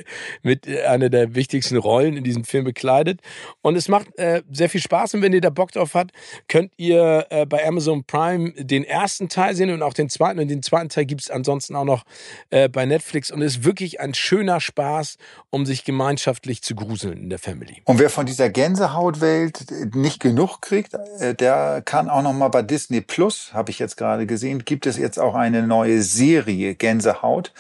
[0.45, 3.21] mit äh, eine der wichtigsten Rollen in diesem Film bekleidet.
[3.61, 6.13] Und es macht äh, sehr viel Spaß und wenn ihr da Bock drauf habt,
[6.47, 10.39] könnt ihr äh, bei Amazon Prime den ersten Teil sehen und auch den zweiten.
[10.39, 12.05] Und den zweiten Teil gibt es ansonsten auch noch
[12.51, 13.33] äh, bei Netflix.
[13.33, 15.17] Und es ist wirklich ein schöner Spaß,
[15.51, 17.83] um sich gemeinschaftlich zu gruseln in der Family.
[17.85, 22.63] Und wer von dieser Gänsehautwelt nicht genug kriegt, äh, der kann auch noch mal bei
[22.63, 27.53] Disney Plus, habe ich jetzt gerade gesehen, gibt es jetzt auch eine neue Serie Gänsehaut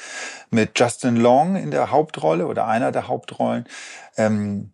[0.50, 3.66] mit Justin Long in der Hauptrolle oder einer der Hauptrollen.
[4.16, 4.70] Ähm,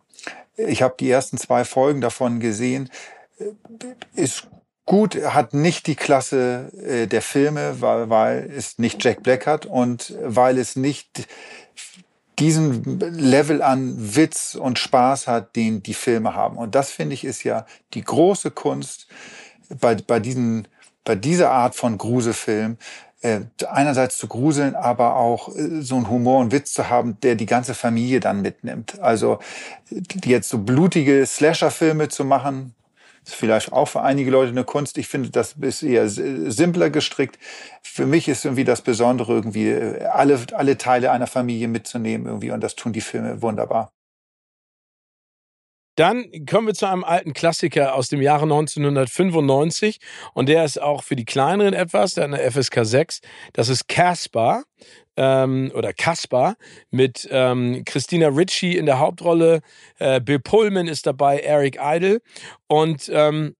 [0.55, 2.89] ich habe die ersten zwei Folgen davon gesehen.
[4.13, 4.47] Ist
[4.85, 9.65] gut, hat nicht die Klasse äh, der Filme, weil, weil es nicht Jack Black hat
[9.65, 11.27] und weil es nicht
[12.39, 16.57] diesen Level an Witz und Spaß hat, den die Filme haben.
[16.57, 19.07] Und das finde ich ist ja die große Kunst
[19.79, 20.67] bei, bei diesen,
[21.03, 22.77] bei dieser Art von Gruselfilm,
[23.21, 27.35] äh, einerseits zu gruseln, aber auch äh, so einen Humor und Witz zu haben, der
[27.35, 28.99] die ganze Familie dann mitnimmt.
[29.01, 29.39] Also
[30.23, 32.73] jetzt so blutige Slasher-Filme zu machen,
[33.25, 34.97] ist vielleicht auch für einige Leute eine Kunst.
[34.97, 37.37] Ich finde, das ist eher simpler gestrickt.
[37.83, 42.51] Für mich ist irgendwie das Besondere, irgendwie äh, alle, alle Teile einer Familie mitzunehmen irgendwie.
[42.51, 43.91] Und das tun die Filme wunderbar.
[45.99, 49.99] Dann kommen wir zu einem alten Klassiker aus dem Jahre 1995
[50.33, 53.19] und der ist auch für die Kleineren etwas, der hat eine FSK 6.
[53.51, 54.63] Das ist Caspar
[55.19, 56.55] ähm, oder Caspar
[56.91, 59.59] mit ähm, Christina Ritchie in der Hauptrolle.
[59.99, 62.21] Äh, Bill Pullman ist dabei, Eric Idle
[62.67, 63.55] und ähm,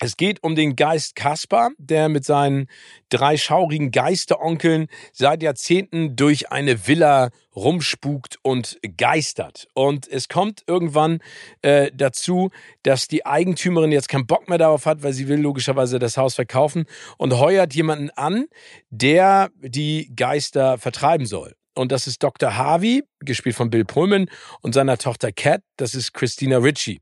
[0.00, 2.68] es geht um den Geist Kaspar, der mit seinen
[3.10, 9.68] drei schaurigen Geisteronkeln seit Jahrzehnten durch eine Villa rumspukt und geistert.
[9.74, 11.20] Und es kommt irgendwann
[11.62, 12.50] äh, dazu,
[12.82, 16.34] dass die Eigentümerin jetzt keinen Bock mehr darauf hat, weil sie will logischerweise das Haus
[16.34, 18.46] verkaufen und heuert jemanden an,
[18.90, 21.54] der die Geister vertreiben soll.
[21.74, 22.56] Und das ist Dr.
[22.56, 24.28] Harvey, gespielt von Bill Pullman,
[24.62, 27.00] und seiner Tochter Cat, das ist Christina Ritchie.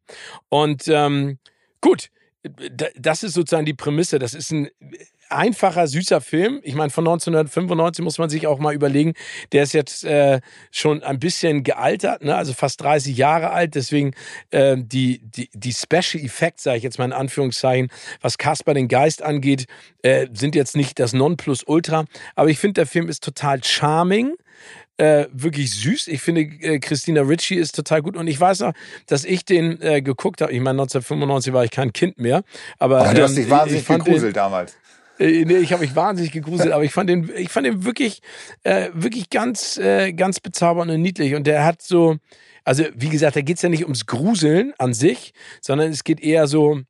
[0.48, 1.38] Und ähm,
[1.81, 2.09] gut,
[2.98, 4.18] das ist sozusagen die Prämisse.
[4.18, 4.68] Das ist ein
[5.33, 6.61] einfacher, süßer Film.
[6.62, 9.14] Ich meine, von 1995 muss man sich auch mal überlegen,
[9.52, 12.37] der ist jetzt äh, schon ein bisschen gealtert, ne?
[12.37, 13.74] also fast 30 Jahre alt.
[13.74, 14.12] Deswegen
[14.50, 17.88] äh, die, die, die Special Effects, sage ich jetzt mal in Anführungszeichen,
[18.20, 19.66] was Caspar den Geist angeht,
[20.02, 22.05] äh, sind jetzt nicht das Nonplusultra.
[22.35, 24.35] Aber ich finde, der Film ist total charming
[24.96, 26.09] äh, wirklich süß.
[26.09, 28.16] Ich finde, äh, Christina Ritchie ist total gut.
[28.16, 28.72] Und ich weiß noch,
[29.07, 30.52] dass ich den äh, geguckt habe.
[30.52, 32.42] Ich meine, 1995 war ich kein Kind mehr.
[32.78, 34.76] Aber, aber du hast dich ähm, wahnsinnig gegruselt damals.
[35.18, 38.20] Äh, nee, ich habe mich wahnsinnig gegruselt, aber ich fand den, ich fand den wirklich,
[38.64, 41.35] äh, wirklich ganz, äh, ganz bezaubernd und niedlich.
[41.35, 42.16] Und der hat so,
[42.64, 46.46] also wie gesagt, da geht's ja nicht ums Gruseln an sich, sondern es geht eher
[46.46, 46.81] so,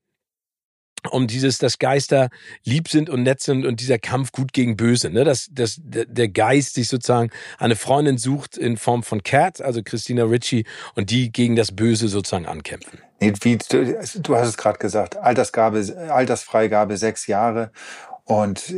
[1.11, 2.29] um dieses, dass Geister
[2.65, 5.25] lieb sind und nett sind und dieser Kampf gut gegen böse, ne?
[5.25, 10.25] Dass, dass der Geist sich sozusagen eine Freundin sucht in Form von Cat, also Christina
[10.25, 13.01] Ritchie, und die gegen das Böse sozusagen ankämpfen.
[13.19, 17.71] Wie, du, du hast es gerade gesagt, Altersgabe, Altersfreigabe sechs Jahre.
[18.25, 18.73] Und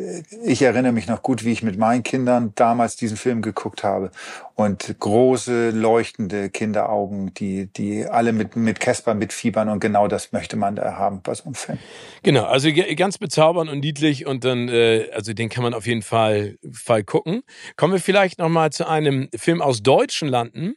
[0.44, 4.10] ich erinnere mich noch gut, wie ich mit meinen Kindern damals diesen Film geguckt habe.
[4.57, 10.57] Und große leuchtende Kinderaugen, die, die alle mit, mit Casper mitfiebern und genau das möchte
[10.57, 11.79] man da haben bei so einem Film.
[12.23, 16.03] Genau, also ganz bezaubernd und niedlich und dann, äh, also den kann man auf jeden
[16.03, 17.43] Fall, Fall gucken.
[17.77, 20.75] Kommen wir vielleicht nochmal zu einem Film aus deutschen Landen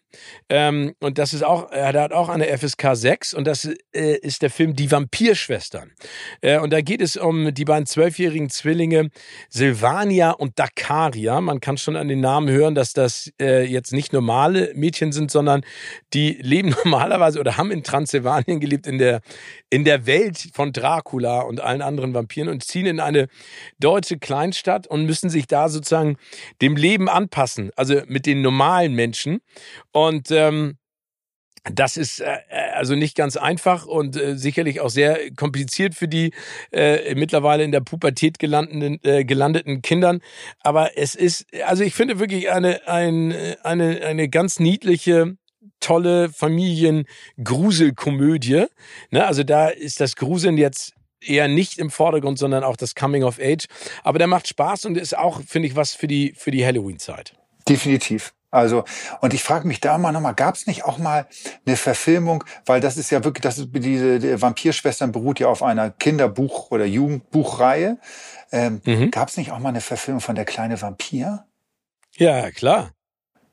[0.49, 4.41] ähm, und das ist auch, er hat auch eine FSK 6 und das äh, ist
[4.41, 5.91] der Film Die Vampirschwestern.
[6.41, 9.09] Äh, und da geht es um die beiden zwölfjährigen Zwillinge
[9.49, 11.41] Silvania und Dakaria.
[11.41, 15.31] Man kann schon an den Namen hören, dass das äh, jetzt nicht normale Mädchen sind,
[15.31, 15.63] sondern
[16.13, 19.21] die leben normalerweise oder haben in Transsilvanien gelebt, in der,
[19.69, 23.27] in der Welt von Dracula und allen anderen Vampiren und ziehen in eine
[23.79, 26.17] deutsche Kleinstadt und müssen sich da sozusagen
[26.61, 29.39] dem Leben anpassen, also mit den normalen Menschen.
[29.91, 30.77] Und ähm,
[31.71, 36.07] das ist äh, äh, also nicht ganz einfach und äh, sicherlich auch sehr kompliziert für
[36.07, 36.33] die
[36.71, 40.21] äh, mittlerweile in der Pubertät gelandeten, äh, gelandeten Kindern.
[40.61, 45.35] Aber es ist, also ich finde wirklich eine, ein, eine, eine ganz niedliche,
[45.79, 48.65] tolle Familiengruselkomödie.
[49.11, 49.25] Ne?
[49.25, 53.39] Also da ist das Gruseln jetzt eher nicht im Vordergrund, sondern auch das Coming of
[53.39, 53.65] Age.
[54.03, 57.33] Aber der macht Spaß und ist auch, finde ich, was für die, für die Halloween-Zeit.
[57.67, 58.33] Definitiv.
[58.49, 58.85] Also,
[59.21, 61.27] und ich frage mich da mal nochmal, gab es nicht auch mal
[61.65, 65.61] eine Verfilmung, weil das ist ja wirklich, das ist, diese die Vampirschwestern beruht ja auf
[65.61, 67.97] einer Kinderbuch- oder Jugendbuchreihe.
[68.51, 69.11] Ähm, mhm.
[69.11, 71.45] Gab es nicht auch mal eine Verfilmung von Der kleine Vampir?
[72.15, 72.91] Ja, klar.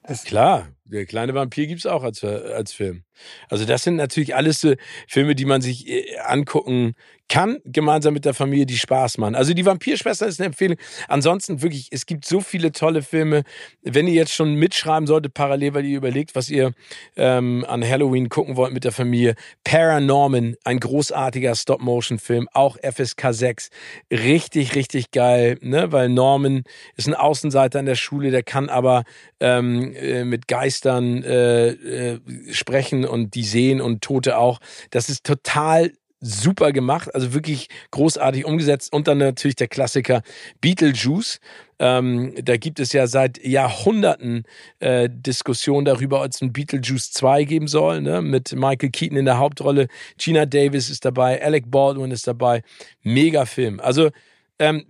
[0.02, 3.04] Das klar, der kleine Vampir gibt's auch als, als Film.
[3.48, 4.74] Also das sind natürlich alles so
[5.08, 6.94] Filme, die man sich äh, angucken
[7.28, 9.34] kann, gemeinsam mit der Familie, die Spaß machen.
[9.34, 10.76] Also die Vampirschwester ist eine Empfehlung.
[11.08, 13.44] Ansonsten wirklich, es gibt so viele tolle Filme.
[13.82, 16.72] Wenn ihr jetzt schon mitschreiben solltet, parallel, weil ihr überlegt, was ihr
[17.16, 19.36] ähm, an Halloween gucken wollt mit der Familie.
[19.64, 23.70] Paranorman, ein großartiger Stop-Motion-Film, auch FSK 6.
[24.10, 25.92] Richtig, richtig geil, ne?
[25.92, 26.64] weil Norman
[26.96, 29.04] ist ein Außenseiter in der Schule, der kann aber
[29.40, 30.46] ähm, äh, mit
[30.84, 32.20] Geistern äh, äh,
[32.52, 34.60] sprechen und die sehen und Tote auch.
[34.90, 38.92] Das ist total super gemacht, also wirklich großartig umgesetzt.
[38.92, 40.22] Und dann natürlich der Klassiker
[40.60, 41.38] Beetlejuice.
[41.78, 44.44] Ähm, da gibt es ja seit Jahrhunderten
[44.78, 48.22] äh, Diskussionen darüber, ob es ein Beetlejuice 2 geben soll, ne?
[48.22, 49.88] mit Michael Keaton in der Hauptrolle.
[50.18, 52.62] Gina Davis ist dabei, Alec Baldwin ist dabei.
[53.02, 53.80] Mega Film.
[53.80, 54.10] Also,
[54.58, 54.84] ähm,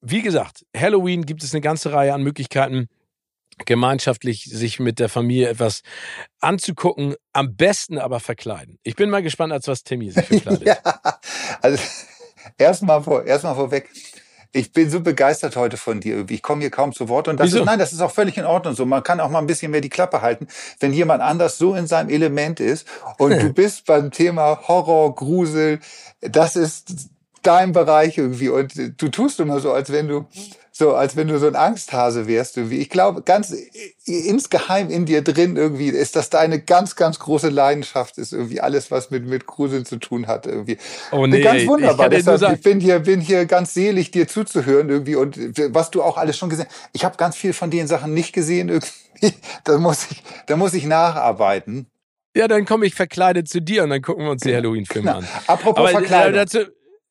[0.00, 2.88] wie gesagt, Halloween gibt es eine ganze Reihe an Möglichkeiten
[3.64, 5.82] gemeinschaftlich sich mit der Familie etwas
[6.40, 8.78] anzugucken, am besten aber verkleiden.
[8.82, 10.66] Ich bin mal gespannt, als was Timmy sich verkleidet.
[10.66, 10.78] ja,
[11.60, 11.82] also
[12.58, 13.88] erstmal vor, erstmal vorweg.
[14.54, 16.26] Ich bin so begeistert heute von dir.
[16.28, 17.60] Ich komme hier kaum zu Wort und das Wieso?
[17.60, 18.84] ist, nein, das ist auch völlig in Ordnung so.
[18.84, 20.46] Man kann auch mal ein bisschen mehr die Klappe halten,
[20.78, 25.80] wenn jemand anders so in seinem Element ist und du bist beim Thema Horror, Grusel,
[26.20, 27.08] das ist
[27.42, 30.26] dein Bereich irgendwie und du tust immer so, als wenn du
[30.74, 32.78] so als wenn du so ein Angsthase wärst irgendwie.
[32.78, 33.54] Ich glaube, ganz
[34.06, 38.90] insgeheim in dir drin irgendwie ist das deine ganz, ganz große Leidenschaft ist irgendwie alles,
[38.90, 40.78] was mit, mit Gruseln zu tun hat irgendwie.
[41.12, 42.10] Oh nee, ganz wunderbar.
[42.10, 45.36] Ich, Deshalb, ich bin hier, bin hier ganz selig, dir zuzuhören irgendwie und
[45.74, 46.66] was du auch alles schon gesehen.
[46.94, 48.90] Ich habe ganz viel von den Sachen nicht gesehen irgendwie.
[49.62, 51.86] Da muss ich, da muss ich nacharbeiten.
[52.34, 54.62] Ja, dann komme ich verkleidet zu dir und dann gucken wir uns die genau.
[54.62, 55.18] Halloween-Filme genau.
[55.20, 55.28] an.
[55.46, 56.34] Apropos Aber, äh, Verkleidung.
[56.34, 56.58] Dazu,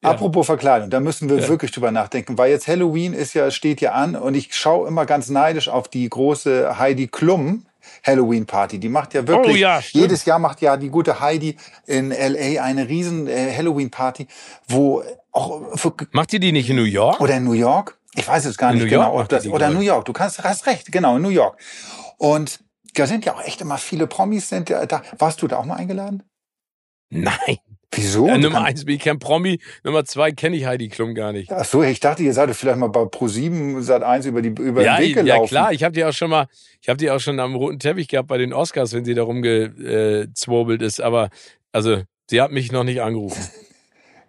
[0.03, 0.09] ja.
[0.09, 1.47] Apropos Verkleidung, da müssen wir ja.
[1.47, 5.05] wirklich drüber nachdenken, weil jetzt Halloween ist ja, steht ja an und ich schaue immer
[5.05, 7.65] ganz neidisch auf die große Heidi Klum
[8.03, 8.79] Halloween Party.
[8.79, 12.63] Die macht ja wirklich, oh, ja, jedes Jahr macht ja die gute Heidi in LA
[12.63, 14.27] eine riesen äh, Halloween Party,
[14.67, 17.21] wo auch, für, Macht ihr die nicht in New York?
[17.21, 17.97] Oder in New York?
[18.15, 19.19] Ich weiß es gar in nicht New genau.
[19.19, 20.05] Ob das, oder New York.
[20.05, 21.57] Du kannst, hast recht, genau, in New York.
[22.17, 22.59] Und
[22.95, 25.01] da sind ja auch echt immer viele Promis sind da.
[25.17, 26.23] Warst du da auch mal eingeladen?
[27.09, 27.57] Nein.
[27.93, 28.27] Wieso?
[28.27, 31.51] Ja, Nummer eins bin ich kein Promi, Nummer zwei kenne ich Heidi Klum gar nicht.
[31.51, 34.81] Ach so, ich dachte, ihr seid vielleicht mal bei Pro7 Sat 1 über die über
[34.81, 35.41] ja, den Weg gelaufen.
[35.43, 36.47] Ja, klar, ich habe die auch schon mal,
[36.81, 39.23] ich habe die auch schon am roten Teppich gehabt bei den Oscars, wenn sie da
[39.23, 41.29] rumgezwurbelt ist, aber
[41.73, 43.41] also, sie hat mich noch nicht angerufen.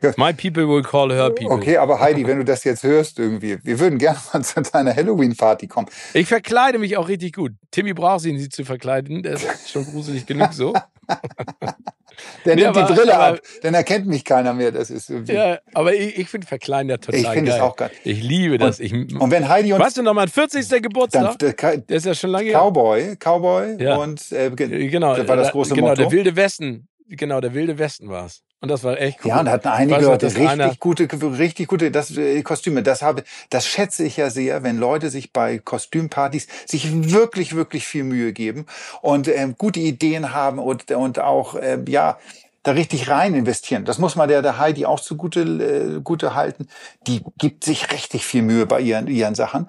[0.16, 1.53] My people will call her people.
[1.53, 4.96] Okay, aber Heidi, wenn du das jetzt hörst irgendwie, wir würden gerne mal zu deiner
[4.96, 5.87] Halloween-Party kommen.
[6.12, 7.53] Ich verkleide mich auch richtig gut.
[7.70, 10.75] Timmy braucht sie nicht zu verkleiden, der ist schon gruselig genug so.
[12.45, 14.73] Der nee, nimmt aber, die Brille aber, ab, dann erkennt mich keiner mehr.
[14.73, 15.33] Das ist irgendwie.
[15.33, 17.91] Ja, aber ich, ich finde Verkleiden ja total Ich finde es auch geil.
[18.05, 18.81] Ich liebe das.
[18.81, 19.83] Und, ich, und wenn Heidi uns.
[19.83, 20.83] Weißt du noch mal, 40.
[20.83, 21.39] Geburtstag?
[21.39, 23.97] Dann, der, der, ist ja schon lange Cowboy, Cowboy ja.
[23.97, 26.03] und äh, genau, war das große genau, Motto.
[26.03, 26.89] der wilde Westen.
[27.16, 28.42] Genau, der wilde Westen war es.
[28.61, 29.31] Und das war echt cool.
[29.31, 30.75] Ja, und da hatten einige Leute richtig einer...
[30.77, 32.83] gute, richtig gute das, äh, Kostüme.
[32.83, 37.87] Das habe, das schätze ich ja sehr, wenn Leute sich bei Kostümpartys sich wirklich, wirklich
[37.87, 38.67] viel Mühe geben
[39.02, 42.19] und ähm, gute Ideen haben und, und auch, äh, ja,
[42.63, 43.85] da richtig rein investieren.
[43.85, 46.69] Das muss man der, der Heidi auch zugute äh, gute halten.
[47.08, 49.67] Die gibt sich richtig viel Mühe bei ihren, ihren Sachen.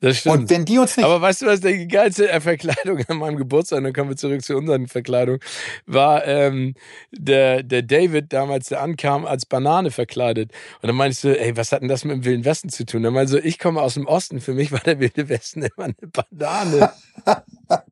[0.00, 0.36] Das stimmt.
[0.36, 1.06] Und wenn die uns nicht.
[1.06, 4.56] Aber weißt du, was die geilste Verkleidung an meinem Geburtstag, dann kommen wir zurück zu
[4.56, 5.40] unseren Verkleidungen,
[5.86, 6.74] war ähm,
[7.10, 10.52] der, der David damals, der ankam, als Banane verkleidet.
[10.82, 13.02] Und dann meinst du, ey, was hat denn das mit dem Wilden Westen zu tun?
[13.02, 15.86] Dann meinst du, ich komme aus dem Osten, für mich war der Wilde Westen immer
[15.86, 16.92] eine Banane.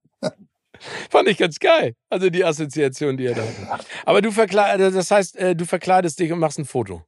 [1.11, 1.95] Fand ich ganz geil.
[2.11, 3.87] Also die Assoziation, die er da hat.
[4.05, 7.03] Aber du verkleidest, das heißt, äh, du verkleidest dich und machst ein Foto.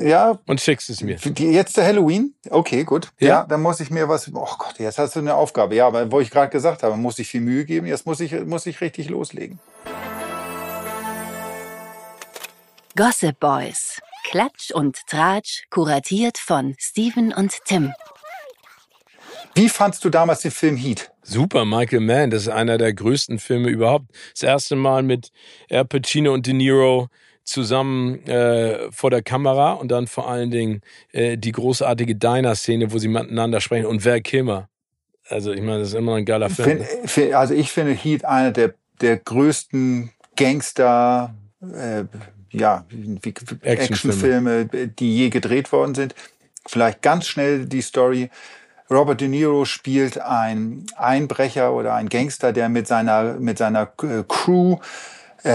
[0.00, 0.38] Ja.
[0.46, 1.16] Und schickst es mir.
[1.16, 2.34] Jetzt der Halloween?
[2.48, 3.08] Okay, gut.
[3.18, 3.28] Ja.
[3.28, 4.30] ja, dann muss ich mir was.
[4.32, 5.74] Oh Gott, jetzt hast du eine Aufgabe.
[5.74, 7.86] Ja, aber wo ich gerade gesagt habe, muss ich viel Mühe geben.
[7.86, 9.58] Jetzt muss ich, muss ich richtig loslegen.
[12.96, 14.00] Gossip Boys.
[14.24, 17.92] Klatsch und Tratsch, kuratiert von Steven und Tim.
[19.54, 21.10] Wie fandst du damals den Film Heat?
[21.22, 24.06] Super, Michael Mann, das ist einer der größten Filme überhaupt.
[24.32, 25.32] Das erste Mal mit
[25.70, 27.08] Al Pacino und De Niro
[27.44, 30.82] zusammen äh, vor der Kamera und dann vor allen Dingen
[31.12, 34.68] äh, die großartige Diner-Szene, wo sie miteinander sprechen und Val Kilmer.
[35.28, 36.84] Also ich meine, das ist immer ein geiler Film.
[37.04, 42.04] Find, also ich finde Heat einer der, der größten Gangster, äh,
[42.50, 42.84] ja,
[43.62, 46.14] Actionfilme, Action die je gedreht worden sind.
[46.66, 48.30] Vielleicht ganz schnell die Story.
[48.90, 54.24] Robert De Niro spielt ein Einbrecher oder ein Gangster, der mit seiner, mit seiner äh,
[54.26, 54.78] Crew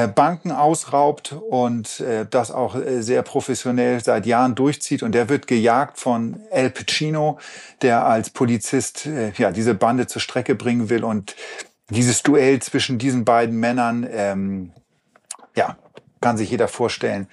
[0.07, 5.03] Banken ausraubt und äh, das auch äh, sehr professionell seit Jahren durchzieht.
[5.03, 7.37] Und der wird gejagt von Al Pacino,
[7.81, 11.03] der als Polizist äh, ja diese Bande zur Strecke bringen will.
[11.03, 11.35] Und
[11.89, 14.71] dieses Duell zwischen diesen beiden Männern, ähm,
[15.55, 15.77] ja,
[16.19, 17.27] kann sich jeder vorstellen,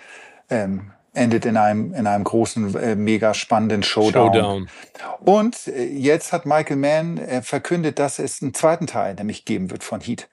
[0.50, 4.32] ähm, endet in einem, in einem großen, äh, mega spannenden Showdown.
[4.32, 4.68] Showdown.
[5.20, 9.70] Und äh, jetzt hat Michael Mann äh, verkündet, dass es einen zweiten Teil nämlich geben
[9.70, 10.28] wird von Heat.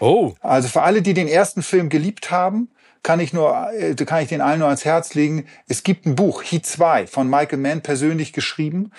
[0.00, 0.32] Oh.
[0.40, 2.68] Also für alle, die den ersten Film geliebt haben,
[3.04, 5.46] kann ich nur, äh, kann ich den allen nur ans Herz legen.
[5.68, 8.90] Es gibt ein Buch, Heat 2, von Michael Mann persönlich geschrieben,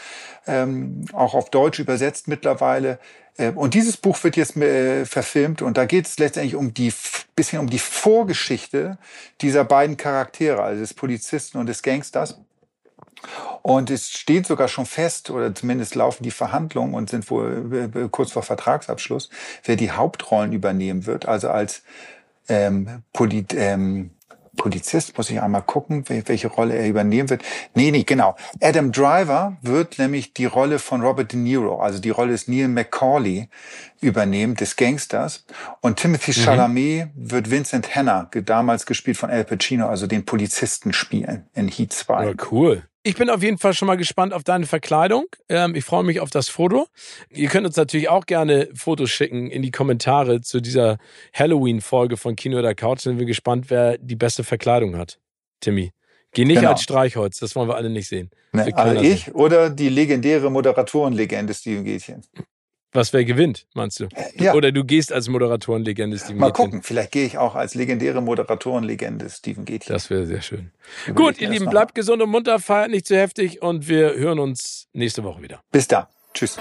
[0.48, 3.00] ähm, auch auf Deutsch übersetzt mittlerweile.
[3.38, 6.94] Äh, und dieses Buch wird jetzt äh, verfilmt und da geht es letztendlich um die
[7.36, 8.98] bisschen um die Vorgeschichte
[9.42, 12.40] dieser beiden Charaktere, also des Polizisten und des Gangsters.
[13.62, 18.08] Und es steht sogar schon fest, oder zumindest laufen die Verhandlungen und sind wohl äh,
[18.10, 19.30] kurz vor Vertragsabschluss,
[19.64, 21.28] wer die Hauptrollen übernehmen wird.
[21.28, 21.82] Also als
[22.48, 24.12] ähm, Polit, ähm,
[24.56, 27.44] Polizist, muss ich einmal gucken, welche Rolle er übernehmen wird.
[27.74, 28.36] Nee, nee, genau.
[28.62, 32.68] Adam Driver wird nämlich die Rolle von Robert De Niro, also die Rolle des Neil
[32.68, 33.50] McCauley
[34.02, 35.46] übernehmen, des Gangsters.
[35.82, 36.44] Und Timothy mhm.
[36.44, 41.94] Chalamet wird Vincent Hanna, damals gespielt von Al Pacino, also den Polizisten spielen in Heat
[41.94, 42.26] 2.
[42.26, 42.84] Ja, cool.
[43.08, 45.28] Ich bin auf jeden Fall schon mal gespannt auf deine Verkleidung.
[45.48, 46.88] Ähm, ich freue mich auf das Foto.
[47.30, 50.98] Ihr könnt uns natürlich auch gerne Fotos schicken in die Kommentare zu dieser
[51.32, 53.02] Halloween-Folge von Kino oder Couch.
[53.02, 55.20] Sind wir gespannt, wer die beste Verkleidung hat.
[55.60, 55.92] Timmy.
[56.32, 56.72] Geh nicht genau.
[56.72, 58.32] als Streichholz, das wollen wir alle nicht sehen.
[58.54, 59.34] Ne, also ich sehen.
[59.36, 62.24] oder die legendäre Moderatorenlegende Steven Gätchen.
[62.96, 64.08] Was wer gewinnt, meinst du?
[64.36, 64.54] Ja.
[64.54, 66.66] Oder du gehst als Moderatorenlegende Steven Mal Gätchen.
[66.66, 69.92] gucken, vielleicht gehe ich auch als legendäre Moderatorenlegende Steven Gätchen.
[69.92, 70.72] Das wäre sehr schön.
[71.06, 74.40] Über Gut, ihr Lieben, bleibt gesund und munter, feiert nicht zu heftig und wir hören
[74.40, 75.62] uns nächste Woche wieder.
[75.74, 76.08] Bis da.
[76.34, 76.58] Tschüss.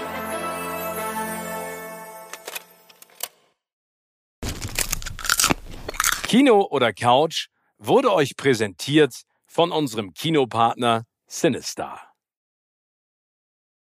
[6.27, 12.14] Kino oder Couch wurde euch präsentiert von unserem Kinopartner Sinistar.